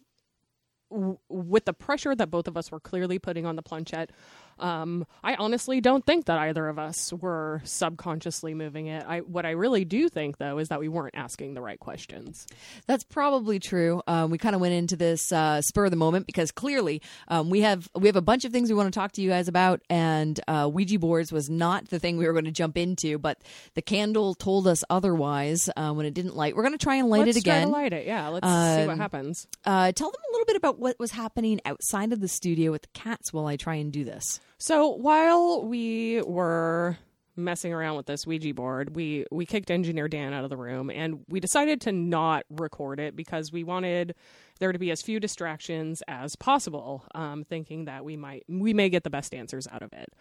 w- 0.91 1.17
with 1.29 1.65
the 1.65 1.73
pressure 1.73 2.13
that 2.13 2.29
both 2.29 2.47
of 2.47 2.55
us 2.55 2.71
were 2.71 2.79
clearly 2.79 3.17
putting 3.17 3.47
on 3.47 3.55
the 3.55 3.63
planchette, 3.63 4.11
Um, 4.59 5.05
I 5.23 5.35
honestly 5.35 5.81
don't 5.81 6.05
think 6.05 6.25
that 6.25 6.37
either 6.37 6.67
of 6.67 6.79
us 6.79 7.11
were 7.13 7.61
subconsciously 7.63 8.53
moving 8.53 8.87
it. 8.87 9.05
I 9.07 9.19
what 9.19 9.45
I 9.45 9.51
really 9.51 9.85
do 9.85 10.09
think 10.09 10.37
though 10.37 10.57
is 10.57 10.69
that 10.69 10.79
we 10.79 10.87
weren't 10.87 11.15
asking 11.15 11.53
the 11.53 11.61
right 11.61 11.79
questions. 11.79 12.47
That's 12.87 13.03
probably 13.03 13.59
true. 13.59 14.01
Um, 14.07 14.31
we 14.31 14.37
kind 14.37 14.55
of 14.55 14.61
went 14.61 14.73
into 14.73 14.95
this 14.95 15.31
uh, 15.31 15.61
spur 15.61 15.85
of 15.85 15.91
the 15.91 15.97
moment 15.97 16.25
because 16.27 16.51
clearly 16.51 17.01
um, 17.27 17.49
we 17.49 17.61
have 17.61 17.89
we 17.95 18.07
have 18.07 18.15
a 18.15 18.21
bunch 18.21 18.45
of 18.45 18.51
things 18.51 18.69
we 18.69 18.75
want 18.75 18.91
to 18.93 18.97
talk 18.99 19.11
to 19.13 19.21
you 19.21 19.29
guys 19.29 19.47
about, 19.47 19.81
and 19.89 20.39
uh, 20.47 20.69
Ouija 20.71 20.99
boards 20.99 21.31
was 21.31 21.49
not 21.49 21.89
the 21.89 21.99
thing 21.99 22.17
we 22.17 22.25
were 22.25 22.33
going 22.33 22.45
to 22.45 22.51
jump 22.51 22.77
into. 22.77 23.17
But 23.17 23.39
the 23.75 23.81
candle 23.81 24.33
told 24.33 24.67
us 24.67 24.83
otherwise 24.89 25.69
uh, 25.75 25.91
when 25.93 26.05
it 26.05 26.13
didn't 26.13 26.35
light. 26.35 26.55
We're 26.55 26.63
going 26.63 26.77
to 26.77 26.83
try 26.83 26.95
and 26.95 27.09
light 27.09 27.25
Let's 27.25 27.37
it 27.37 27.41
again. 27.41 27.69
Light 27.71 27.93
it. 27.93 28.05
Yeah, 28.07 28.27
let's 28.29 28.45
see 28.47 28.85
what 28.87 28.93
Um, 28.93 28.99
happens. 28.99 29.47
Uh, 29.65 29.91
tell 29.91 30.11
them 30.11 30.21
a 30.29 30.31
little 30.31 30.45
bit 30.45 30.55
about 30.55 30.79
what 30.79 30.97
was 30.99 31.11
happening 31.11 31.59
outside 31.65 32.11
of 32.13 32.19
the 32.21 32.27
studio 32.27 32.71
with 32.71 32.83
the 32.83 32.87
cats 32.93 33.31
while 33.33 33.45
I 33.45 33.55
try 33.55 33.75
and 33.75 33.91
do 33.91 34.03
this. 34.03 34.39
So 34.57 34.89
while 34.89 35.63
we 35.65 36.21
were 36.23 36.97
messing 37.35 37.71
around 37.71 37.95
with 37.95 38.07
this 38.07 38.25
Ouija 38.25 38.53
board, 38.53 38.95
we 38.95 39.25
we 39.31 39.45
kicked 39.45 39.69
engineer 39.69 40.07
Dan 40.07 40.33
out 40.33 40.43
of 40.43 40.49
the 40.49 40.57
room 40.57 40.89
and 40.89 41.23
we 41.29 41.39
decided 41.39 41.79
to 41.81 41.91
not 41.91 42.45
record 42.49 42.99
it 42.99 43.15
because 43.15 43.51
we 43.51 43.63
wanted 43.63 44.15
there 44.59 44.71
to 44.71 44.79
be 44.79 44.89
as 44.89 45.03
few 45.03 45.19
distractions 45.19 46.01
as 46.07 46.35
possible, 46.35 47.05
um, 47.13 47.43
thinking 47.43 47.85
that 47.85 48.03
we 48.03 48.17
might 48.17 48.43
we 48.49 48.73
may 48.73 48.89
get 48.89 49.03
the 49.03 49.09
best 49.09 49.33
answers 49.35 49.67
out 49.71 49.83
of 49.83 49.93
it. 49.93 50.11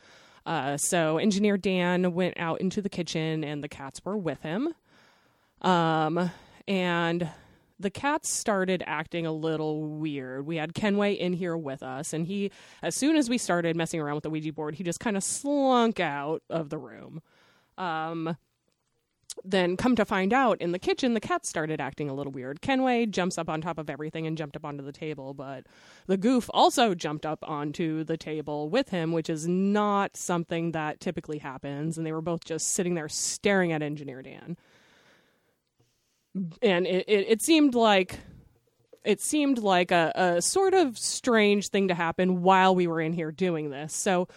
Uh, 0.45 0.77
so 0.77 1.17
engineer 1.19 1.57
Dan 1.57 2.13
went 2.15 2.39
out 2.39 2.61
into 2.61 2.83
the 2.83 2.89
kitchen 2.89 3.43
and 3.43 3.65
the 3.65 3.69
cats 3.69 4.05
were 4.05 4.17
with 4.17 4.43
him. 4.43 4.75
Um, 5.63 6.31
and 6.69 7.29
the 7.79 7.91
cats 7.91 8.31
started 8.31 8.83
acting 8.87 9.27
a 9.27 9.33
little 9.33 9.83
weird. 9.83 10.47
We 10.47 10.57
had 10.57 10.75
Kenway 10.75 11.15
in 11.15 11.35
here 11.35 11.57
with 11.57 11.83
us, 11.83 12.13
and 12.13 12.27
he, 12.27 12.51
as 12.83 12.95
soon 12.95 13.17
as 13.17 13.29
we 13.29 13.39
started 13.39 13.77
messing 13.77 14.01
around 14.01 14.15
with 14.15 14.25
the 14.25 14.31
Ouija 14.31 14.53
board, 14.53 14.77
he 14.77 14.85
just 14.85 15.01
kind 15.01 15.17
of 15.17 15.25
slunk 15.25 16.01
out 16.01 16.43
of 16.49 16.71
the 16.71 16.79
room. 16.79 17.23
Um, 17.77 18.37
then, 19.45 19.77
come 19.77 19.95
to 19.97 20.07
find 20.07 20.33
out, 20.33 20.61
in 20.63 20.73
the 20.73 20.79
kitchen, 20.79 21.13
the 21.13 21.21
cats 21.21 21.49
started 21.49 21.79
acting 21.79 22.09
a 22.09 22.15
little 22.15 22.33
weird. 22.33 22.63
Kenway 22.63 23.05
jumps 23.05 23.37
up 23.37 23.51
on 23.51 23.61
top 23.61 23.77
of 23.77 23.91
everything 23.91 24.27
and 24.27 24.39
jumped 24.39 24.57
up 24.57 24.65
onto 24.65 24.83
the 24.83 24.93
table, 24.93 25.35
but 25.35 25.67
the 26.07 26.17
goof 26.17 26.49
also 26.55 26.95
jumped 26.95 27.27
up 27.27 27.41
onto 27.43 28.03
the 28.03 28.17
table 28.17 28.71
with 28.71 28.89
him, 28.89 29.13
which 29.13 29.29
is 29.29 29.47
not 29.47 30.17
something 30.17 30.73
that 30.73 31.01
typically 31.01 31.39
happens. 31.39 31.99
And 31.99 32.07
they 32.07 32.13
were 32.13 32.23
both 32.23 32.45
just 32.45 32.69
sitting 32.69 32.95
there 32.95 33.11
staring 33.11 33.73
at 33.73 33.83
Engineer 33.83 34.23
Dan 34.23 34.57
and 36.63 36.87
it, 36.87 37.05
it, 37.09 37.27
it 37.29 37.43
seemed 37.43 37.75
like 37.75 38.19
it 39.05 39.21
seemed 39.21 39.59
like 39.59 39.91
a, 39.93 40.13
a 40.15 40.43
sort 40.43 40.75
of 40.75 40.99
strange 40.99 41.69
thing 41.69 41.89
to 41.89 41.95
happen 41.95 42.43
while 42.43 42.75
we 42.75 42.87
were 42.87 43.01
in 43.01 43.13
here 43.13 43.31
doing 43.31 43.71
this. 43.71 43.95
So 43.95 44.29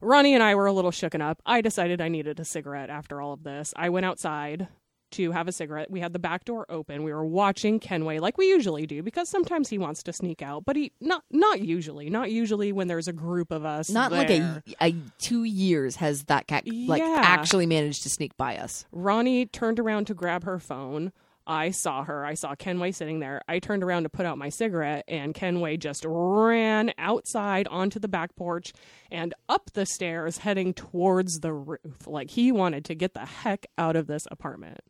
Ronnie 0.00 0.34
and 0.34 0.42
I 0.42 0.54
were 0.54 0.66
a 0.66 0.72
little 0.72 0.90
shooken 0.90 1.20
up. 1.20 1.40
I 1.44 1.60
decided 1.60 2.00
I 2.00 2.08
needed 2.08 2.40
a 2.40 2.44
cigarette 2.44 2.90
after 2.90 3.20
all 3.20 3.32
of 3.34 3.42
this. 3.42 3.72
I 3.76 3.90
went 3.90 4.06
outside 4.06 4.68
to 5.12 5.30
have 5.30 5.46
a 5.46 5.52
cigarette. 5.52 5.90
We 5.90 6.00
had 6.00 6.12
the 6.12 6.18
back 6.18 6.44
door 6.44 6.66
open. 6.68 7.04
We 7.04 7.12
were 7.12 7.24
watching 7.24 7.78
Kenway 7.78 8.18
like 8.18 8.36
we 8.36 8.48
usually 8.48 8.84
do 8.86 9.02
because 9.02 9.28
sometimes 9.28 9.68
he 9.68 9.78
wants 9.78 10.02
to 10.04 10.12
sneak 10.12 10.42
out, 10.42 10.64
but 10.64 10.74
he 10.74 10.90
not 11.00 11.22
not 11.30 11.60
usually, 11.60 12.10
not 12.10 12.32
usually 12.32 12.72
when 12.72 12.88
there's 12.88 13.06
a 13.06 13.12
group 13.12 13.52
of 13.52 13.64
us. 13.64 13.90
Not 13.90 14.10
like 14.10 14.30
a, 14.30 14.62
a 14.80 14.94
two 15.18 15.44
years 15.44 15.96
has 15.96 16.24
that 16.24 16.46
cat 16.48 16.64
like 16.66 17.00
Yeah. 17.02 17.20
actually 17.22 17.66
managed 17.66 18.02
to 18.04 18.10
sneak 18.10 18.36
by 18.36 18.56
us. 18.56 18.86
Ronnie 18.90 19.46
turned 19.46 19.78
around 19.78 20.06
to 20.06 20.14
grab 20.14 20.44
her 20.44 20.58
phone. 20.58 21.12
I 21.46 21.70
saw 21.70 22.04
her. 22.04 22.24
I 22.24 22.34
saw 22.34 22.54
Kenway 22.54 22.92
sitting 22.92 23.20
there. 23.20 23.42
I 23.48 23.58
turned 23.58 23.82
around 23.82 24.04
to 24.04 24.08
put 24.08 24.26
out 24.26 24.38
my 24.38 24.48
cigarette, 24.48 25.04
and 25.08 25.34
Kenway 25.34 25.76
just 25.76 26.04
ran 26.06 26.92
outside 26.96 27.68
onto 27.68 27.98
the 27.98 28.08
back 28.08 28.34
porch 28.36 28.72
and 29.10 29.34
up 29.48 29.70
the 29.74 29.86
stairs, 29.86 30.38
heading 30.38 30.72
towards 30.72 31.40
the 31.40 31.52
roof. 31.52 32.06
Like 32.06 32.30
he 32.30 32.50
wanted 32.52 32.84
to 32.86 32.94
get 32.94 33.14
the 33.14 33.26
heck 33.26 33.66
out 33.76 33.96
of 33.96 34.06
this 34.06 34.26
apartment. 34.30 34.80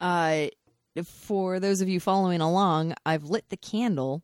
Uh, 0.00 0.46
for 1.04 1.60
those 1.60 1.80
of 1.80 1.88
you 1.88 2.00
following 2.00 2.40
along, 2.40 2.94
I've 3.06 3.24
lit 3.24 3.48
the 3.48 3.56
candle, 3.56 4.22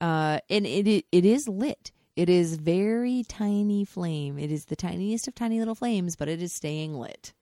uh, 0.00 0.38
and 0.48 0.66
it, 0.66 0.86
it 0.86 1.06
it 1.12 1.24
is 1.24 1.48
lit. 1.48 1.92
It 2.16 2.28
is 2.28 2.56
very 2.56 3.24
tiny 3.28 3.84
flame. 3.84 4.38
It 4.38 4.52
is 4.52 4.66
the 4.66 4.76
tiniest 4.76 5.26
of 5.26 5.34
tiny 5.34 5.58
little 5.58 5.74
flames, 5.74 6.14
but 6.14 6.28
it 6.28 6.40
is 6.40 6.52
staying 6.52 6.94
lit. 6.94 7.32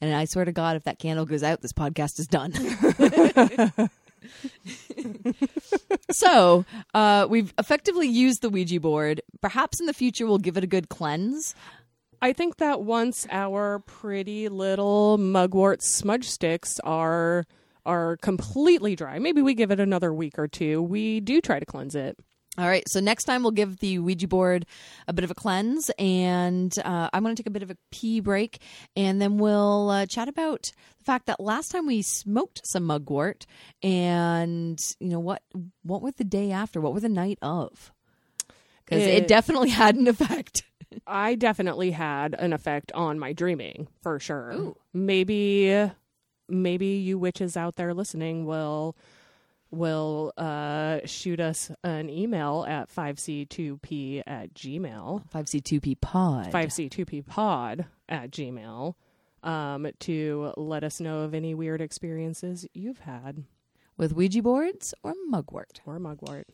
And 0.00 0.14
I 0.14 0.24
swear 0.24 0.44
to 0.44 0.52
God, 0.52 0.76
if 0.76 0.84
that 0.84 0.98
candle 0.98 1.26
goes 1.26 1.42
out, 1.42 1.60
this 1.60 1.72
podcast 1.72 2.18
is 2.18 2.26
done. 2.26 2.52
so 6.10 6.64
uh, 6.94 7.26
we've 7.28 7.52
effectively 7.58 8.08
used 8.08 8.42
the 8.42 8.50
Ouija 8.50 8.80
board. 8.80 9.20
Perhaps 9.40 9.80
in 9.80 9.86
the 9.86 9.92
future, 9.92 10.26
we'll 10.26 10.38
give 10.38 10.56
it 10.56 10.64
a 10.64 10.66
good 10.68 10.88
cleanse. 10.88 11.54
I 12.22 12.32
think 12.32 12.58
that 12.58 12.82
once 12.82 13.26
our 13.30 13.78
pretty 13.80 14.48
little 14.48 15.16
mugwort 15.16 15.82
smudge 15.82 16.28
sticks 16.28 16.78
are 16.80 17.44
are 17.86 18.18
completely 18.18 18.94
dry, 18.94 19.18
maybe 19.18 19.40
we 19.40 19.54
give 19.54 19.70
it 19.70 19.80
another 19.80 20.12
week 20.12 20.38
or 20.38 20.46
two. 20.46 20.82
We 20.82 21.20
do 21.20 21.40
try 21.40 21.58
to 21.58 21.64
cleanse 21.64 21.94
it. 21.94 22.18
All 22.58 22.66
right, 22.66 22.86
so 22.88 22.98
next 23.00 23.24
time 23.24 23.42
we'll 23.42 23.52
give 23.52 23.78
the 23.78 24.00
Ouija 24.00 24.26
board 24.26 24.66
a 25.06 25.12
bit 25.12 25.22
of 25.24 25.30
a 25.30 25.34
cleanse, 25.34 25.88
and 25.98 26.76
uh, 26.84 27.08
I'm 27.12 27.22
going 27.22 27.34
to 27.34 27.40
take 27.42 27.46
a 27.46 27.52
bit 27.52 27.62
of 27.62 27.70
a 27.70 27.76
pee 27.92 28.20
break, 28.20 28.60
and 28.96 29.22
then 29.22 29.38
we'll 29.38 29.88
uh, 29.88 30.06
chat 30.06 30.28
about 30.28 30.72
the 30.98 31.04
fact 31.04 31.26
that 31.26 31.38
last 31.38 31.70
time 31.70 31.86
we 31.86 32.02
smoked 32.02 32.60
some 32.64 32.84
mugwort, 32.84 33.46
and 33.84 34.78
you 34.98 35.08
know 35.08 35.20
what? 35.20 35.42
What 35.84 36.02
were 36.02 36.10
the 36.10 36.24
day 36.24 36.50
after? 36.50 36.80
What 36.80 36.92
were 36.92 37.00
the 37.00 37.08
night 37.08 37.38
of? 37.40 37.92
Because 38.84 39.04
it 39.04 39.22
It- 39.22 39.28
definitely 39.28 39.70
had 39.82 39.94
an 39.94 40.08
effect. 40.08 40.64
I 41.06 41.36
definitely 41.36 41.92
had 41.92 42.34
an 42.34 42.52
effect 42.52 42.90
on 42.92 43.16
my 43.20 43.32
dreaming 43.32 43.86
for 44.02 44.18
sure. 44.18 44.52
Ooh. 44.52 44.76
Maybe 44.92 45.88
maybe 46.48 46.86
you 46.86 47.16
witches 47.16 47.56
out 47.56 47.76
there 47.76 47.94
listening 47.94 48.44
will 48.44 48.96
will 49.70 50.32
uh 50.36 50.98
shoot 51.04 51.38
us 51.40 51.70
an 51.84 52.10
email 52.10 52.64
at 52.68 52.88
5c2p 52.94 54.22
at 54.26 54.52
gmail 54.54 55.22
5C2P 55.32 56.00
pod. 56.00 56.50
5c2p 56.52 57.26
pod 57.26 57.86
at 58.08 58.30
gmail 58.30 58.94
um 59.42 59.86
to 60.00 60.52
let 60.56 60.82
us 60.84 61.00
know 61.00 61.20
of 61.20 61.34
any 61.34 61.54
weird 61.54 61.80
experiences 61.80 62.66
you've 62.74 63.00
had 63.00 63.44
With 63.96 64.12
Ouija 64.12 64.42
boards 64.42 64.92
or 65.02 65.14
mugwort. 65.28 65.80
or 65.86 65.98
mugwort 65.98 66.48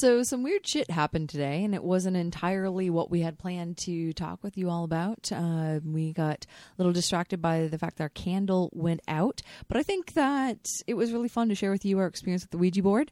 So 0.00 0.22
some 0.22 0.44
weird 0.44 0.64
shit 0.64 0.92
happened 0.92 1.28
today, 1.28 1.64
and 1.64 1.74
it 1.74 1.82
wasn't 1.82 2.16
entirely 2.16 2.88
what 2.88 3.10
we 3.10 3.22
had 3.22 3.36
planned 3.36 3.78
to 3.78 4.12
talk 4.12 4.44
with 4.44 4.56
you 4.56 4.70
all 4.70 4.84
about. 4.84 5.32
Uh, 5.32 5.80
we 5.84 6.12
got 6.12 6.46
a 6.46 6.74
little 6.78 6.92
distracted 6.92 7.42
by 7.42 7.66
the 7.66 7.78
fact 7.78 7.96
that 7.96 8.04
our 8.04 8.08
candle 8.08 8.70
went 8.72 9.00
out, 9.08 9.42
but 9.66 9.76
I 9.76 9.82
think 9.82 10.12
that 10.12 10.64
it 10.86 10.94
was 10.94 11.10
really 11.10 11.28
fun 11.28 11.48
to 11.48 11.56
share 11.56 11.72
with 11.72 11.84
you 11.84 11.98
our 11.98 12.06
experience 12.06 12.44
with 12.44 12.52
the 12.52 12.58
Ouija 12.58 12.80
board. 12.80 13.10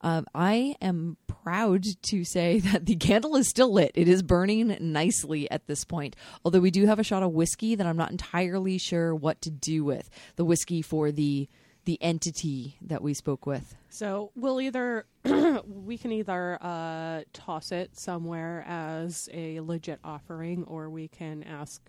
Um, 0.00 0.24
I 0.34 0.74
am 0.80 1.18
proud 1.26 1.84
to 2.04 2.24
say 2.24 2.60
that 2.60 2.86
the 2.86 2.96
candle 2.96 3.36
is 3.36 3.50
still 3.50 3.70
lit. 3.70 3.92
It 3.94 4.08
is 4.08 4.22
burning 4.22 4.74
nicely 4.80 5.50
at 5.50 5.66
this 5.66 5.84
point. 5.84 6.16
Although 6.46 6.60
we 6.60 6.70
do 6.70 6.86
have 6.86 6.98
a 6.98 7.04
shot 7.04 7.22
of 7.22 7.32
whiskey 7.32 7.74
that 7.74 7.86
I'm 7.86 7.98
not 7.98 8.10
entirely 8.10 8.78
sure 8.78 9.14
what 9.14 9.42
to 9.42 9.50
do 9.50 9.84
with. 9.84 10.08
The 10.36 10.46
whiskey 10.46 10.80
for 10.80 11.12
the 11.12 11.50
the 11.84 12.00
entity 12.02 12.76
that 12.82 13.02
we 13.02 13.14
spoke 13.14 13.46
with. 13.46 13.74
So 13.88 14.30
we'll 14.34 14.60
either 14.60 15.06
we 15.66 15.98
can 15.98 16.12
either 16.12 16.58
uh, 16.60 17.22
toss 17.32 17.72
it 17.72 17.98
somewhere 17.98 18.64
as 18.66 19.28
a 19.32 19.60
legit 19.60 20.00
offering, 20.04 20.64
or 20.64 20.88
we 20.90 21.08
can 21.08 21.42
ask 21.42 21.82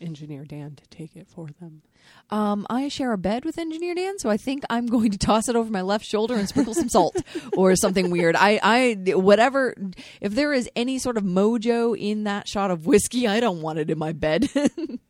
Engineer 0.00 0.44
Dan 0.44 0.76
to 0.76 0.86
take 0.88 1.16
it 1.16 1.28
for 1.28 1.48
them. 1.60 1.82
Um, 2.30 2.66
I 2.70 2.88
share 2.88 3.12
a 3.12 3.18
bed 3.18 3.44
with 3.44 3.58
Engineer 3.58 3.94
Dan, 3.94 4.18
so 4.18 4.30
I 4.30 4.36
think 4.36 4.62
I'm 4.70 4.86
going 4.96 5.10
to 5.10 5.18
toss 5.18 5.48
it 5.48 5.56
over 5.56 5.70
my 5.70 5.82
left 5.82 6.04
shoulder 6.04 6.34
and 6.34 6.48
sprinkle 6.48 6.74
some 6.74 6.88
salt 6.88 7.16
or 7.56 7.74
something 7.76 8.10
weird. 8.10 8.36
I, 8.36 8.60
I, 8.62 9.12
whatever. 9.12 9.74
If 10.20 10.34
there 10.34 10.52
is 10.52 10.68
any 10.76 10.98
sort 10.98 11.16
of 11.16 11.24
mojo 11.24 11.98
in 11.98 12.24
that 12.24 12.48
shot 12.48 12.70
of 12.70 12.86
whiskey, 12.86 13.26
I 13.26 13.40
don't 13.40 13.60
want 13.62 13.78
it 13.78 13.90
in 13.90 13.98
my 13.98 14.12
bed. 14.12 14.48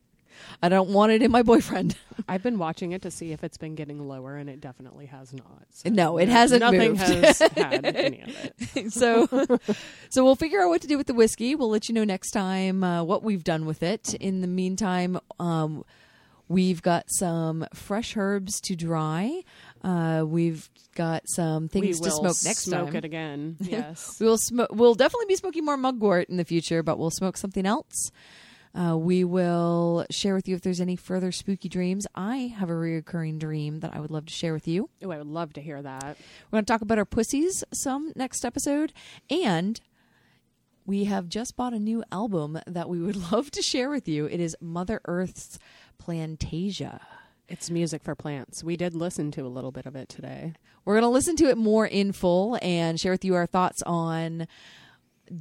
I 0.61 0.67
don't 0.69 0.89
want 0.89 1.11
it 1.13 1.21
in 1.21 1.31
my 1.31 1.41
boyfriend. 1.41 1.95
I've 2.27 2.43
been 2.43 2.59
watching 2.59 2.91
it 2.91 3.01
to 3.03 3.11
see 3.11 3.31
if 3.31 3.43
it's 3.43 3.57
been 3.57 3.75
getting 3.75 4.07
lower, 4.07 4.35
and 4.35 4.49
it 4.49 4.59
definitely 4.59 5.05
has 5.05 5.33
not. 5.33 5.63
So 5.71 5.89
No, 5.89 6.17
it 6.17 6.27
hasn't 6.27 6.59
Nothing 6.59 6.91
moved. 6.91 7.01
has 7.01 7.39
had 7.39 7.85
any 7.95 8.21
of 8.21 8.51
it. 8.75 8.91
so, 8.91 9.25
so 10.09 10.23
we'll 10.23 10.35
figure 10.35 10.61
out 10.61 10.67
what 10.69 10.81
to 10.81 10.87
do 10.87 10.97
with 10.97 11.07
the 11.07 11.13
whiskey. 11.13 11.55
We'll 11.55 11.69
let 11.69 11.87
you 11.87 11.95
know 11.95 12.03
next 12.03 12.31
time 12.31 12.83
uh, 12.83 13.03
what 13.03 13.23
we've 13.23 13.43
done 13.43 13.65
with 13.65 13.81
it. 13.83 14.13
In 14.15 14.41
the 14.41 14.47
meantime, 14.47 15.19
um, 15.39 15.83
We've 16.49 16.81
got 16.81 17.03
some 17.09 17.67
fresh 17.75 18.17
herbs 18.17 18.59
to 18.61 18.75
dry. 18.75 19.43
Uh, 19.83 20.23
we've 20.25 20.67
got 20.95 21.21
some 21.29 21.67
things 21.67 21.99
to 21.99 22.09
smoke 22.09 22.37
next 22.43 22.63
smoke 22.63 22.87
time. 22.87 22.95
it 22.95 23.05
again. 23.05 23.55
Yes. 23.59 24.17
We 24.19 24.25
will 24.25 24.39
smoke. 24.39 24.69
We'll 24.71 24.95
definitely 24.95 25.27
be 25.27 25.35
smoking 25.35 25.63
more 25.63 25.77
mugwort 25.77 26.27
in 26.27 26.37
the 26.37 26.43
future, 26.43 26.81
but 26.81 26.97
we'll 26.97 27.11
smoke 27.11 27.37
something 27.37 27.67
else. 27.67 28.11
Uh, 28.73 28.95
we 28.95 29.23
will 29.23 30.05
share 30.11 30.35
with 30.35 30.47
you 30.47 30.55
if 30.55 30.61
there's 30.61 30.81
any 30.81 30.95
further 30.95 31.31
spooky 31.31 31.67
dreams. 31.69 32.05
I 32.13 32.53
have 32.57 32.69
a 32.69 32.73
reoccurring 32.73 33.39
dream 33.39 33.79
that 33.79 33.95
I 33.95 33.99
would 33.99 34.11
love 34.11 34.27
to 34.27 34.33
share 34.33 34.53
with 34.53 34.67
you. 34.67 34.89
oh, 35.03 35.11
I 35.11 35.17
would 35.17 35.27
love 35.27 35.53
to 35.53 35.61
hear 35.61 35.81
that. 35.81 36.17
We're 36.51 36.57
going 36.57 36.65
to 36.65 36.71
talk 36.71 36.81
about 36.81 36.99
our 36.99 37.05
pussies 37.05 37.63
some 37.73 38.13
next 38.15 38.45
episode, 38.45 38.93
and 39.29 39.81
we 40.85 41.05
have 41.05 41.29
just 41.29 41.55
bought 41.55 41.73
a 41.73 41.79
new 41.79 42.03
album 42.11 42.59
that 42.67 42.89
we 42.89 42.99
would 42.99 43.15
love 43.31 43.51
to 43.51 43.61
share 43.61 43.89
with 43.89 44.07
you. 44.07 44.25
It 44.25 44.39
is 44.39 44.55
Mother 44.61 45.01
Earth's 45.05 45.57
Plantasia. 46.03 46.99
It's 47.47 47.71
music 47.71 48.03
for 48.03 48.13
plants. 48.13 48.63
We 48.63 48.77
did 48.77 48.93
listen 48.93 49.31
to 49.31 49.41
a 49.41 49.49
little 49.49 49.71
bit 49.71 49.87
of 49.87 49.95
it 49.95 50.07
today. 50.09 50.53
We're 50.85 50.93
going 50.93 51.03
to 51.03 51.09
listen 51.09 51.35
to 51.37 51.49
it 51.49 51.57
more 51.57 51.87
in 51.87 52.11
full 52.11 52.59
and 52.61 52.99
share 52.99 53.11
with 53.11 53.25
you 53.25 53.33
our 53.33 53.47
thoughts 53.47 53.81
on 53.83 54.47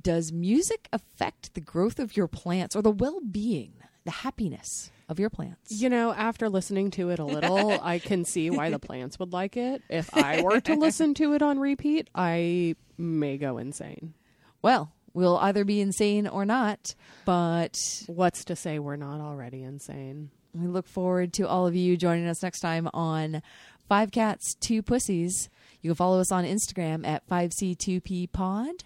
does 0.03 0.33
music 0.33 0.89
affect 0.93 1.55
the 1.55 1.61
growth 1.61 1.99
of 1.99 2.17
your 2.17 2.29
plants 2.29 2.75
or 2.77 2.83
the 2.83 2.91
well-being, 2.91 3.75
the 4.05 4.11
happiness 4.11 4.91
of 5.09 5.19
your 5.19 5.31
plants? 5.31 5.71
You 5.71 5.89
know, 5.89 6.13
after 6.13 6.49
listening 6.49 6.91
to 6.93 7.11
it 7.11 7.19
a 7.19 7.25
little, 7.25 7.79
I 7.83 7.99
can 7.99 8.25
see 8.25 8.51
why 8.51 8.71
the 8.71 8.79
plants 8.79 9.19
would 9.19 9.33
like 9.33 9.57
it. 9.57 9.83
If 9.89 10.15
I 10.15 10.43
were 10.43 10.61
to 10.61 10.75
listen 10.75 11.15
to 11.15 11.33
it 11.35 11.43
on 11.43 11.59
repeat, 11.59 12.09
I 12.15 12.77
may 12.97 13.39
go 13.39 13.59
insane. 13.59 14.15
Well, 14.63 14.93
we'll 15.15 15.39
either 15.39 15.65
be 15.65 15.81
insane 15.81 16.27
or 16.27 16.45
not, 16.45 16.95
but 17.25 17.77
What's 18.07 18.45
to 18.47 18.57
say 18.57 18.79
we're 18.79 18.97
not 18.97 19.21
already 19.21 19.63
insane? 19.63 20.31
we 20.55 20.67
look 20.67 20.87
forward 20.89 21.33
to 21.35 21.47
all 21.47 21.67
of 21.67 21.77
you 21.77 21.97
joining 21.97 22.27
us 22.27 22.43
next 22.43 22.61
time 22.61 22.89
on 22.93 23.43
Five 23.89 24.11
Cats, 24.11 24.55
Two 24.61 24.83
Pussies. 24.83 25.49
You 25.81 25.91
can 25.91 25.95
follow 25.95 26.21
us 26.21 26.33
on 26.33 26.45
Instagram 26.45 27.07
at 27.07 27.27
5C2P 27.29 28.33
Pod. 28.33 28.85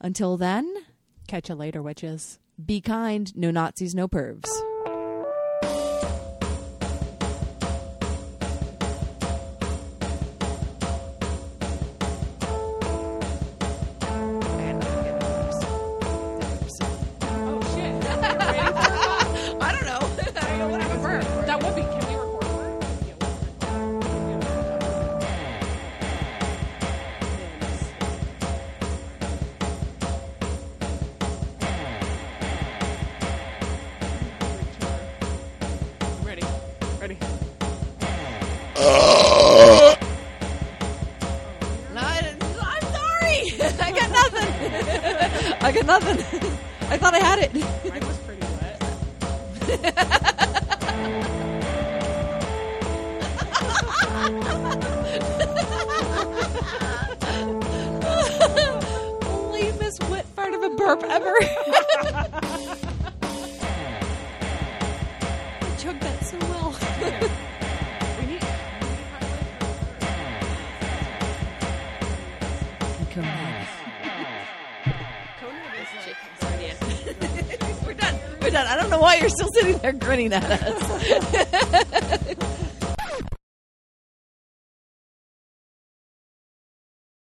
Until 0.00 0.36
then, 0.36 0.72
Catch 1.28 1.50
you 1.50 1.54
later, 1.54 1.82
witches. 1.82 2.38
be 2.64 2.80
kind, 2.80 3.36
no 3.36 3.50
Nazis, 3.50 3.94
no 3.94 4.08
pervs. 4.08 4.48
Ready. 37.08 37.20
No, 41.94 42.00
I 42.02 42.36
I'm 42.60 42.82
sorry. 42.82 43.38
I 43.80 43.92
got 43.92 44.10
nothing. 44.10 44.48
I 45.62 45.72
got 45.72 45.86
nothing. 45.86 46.18
I 46.90 46.98
thought 46.98 47.14
I 47.14 47.18
had 47.20 47.38
it. 47.38 47.54
Mine 47.88 48.06
was 48.06 48.18
pretty 48.18 48.42
wet. 48.42 48.82
Only 59.26 59.72
Miss 59.78 59.98
Wet 60.10 60.26
fart 60.36 60.52
of 60.52 60.62
a 60.62 60.68
burp 60.70 61.02
ever. 61.04 61.34
Know 78.98 79.02
why 79.02 79.16
you're 79.16 79.28
still 79.28 79.48
sitting 79.52 79.78
there 79.78 79.92
grinning 79.92 80.32
at 80.32 80.44
us. 80.44 81.84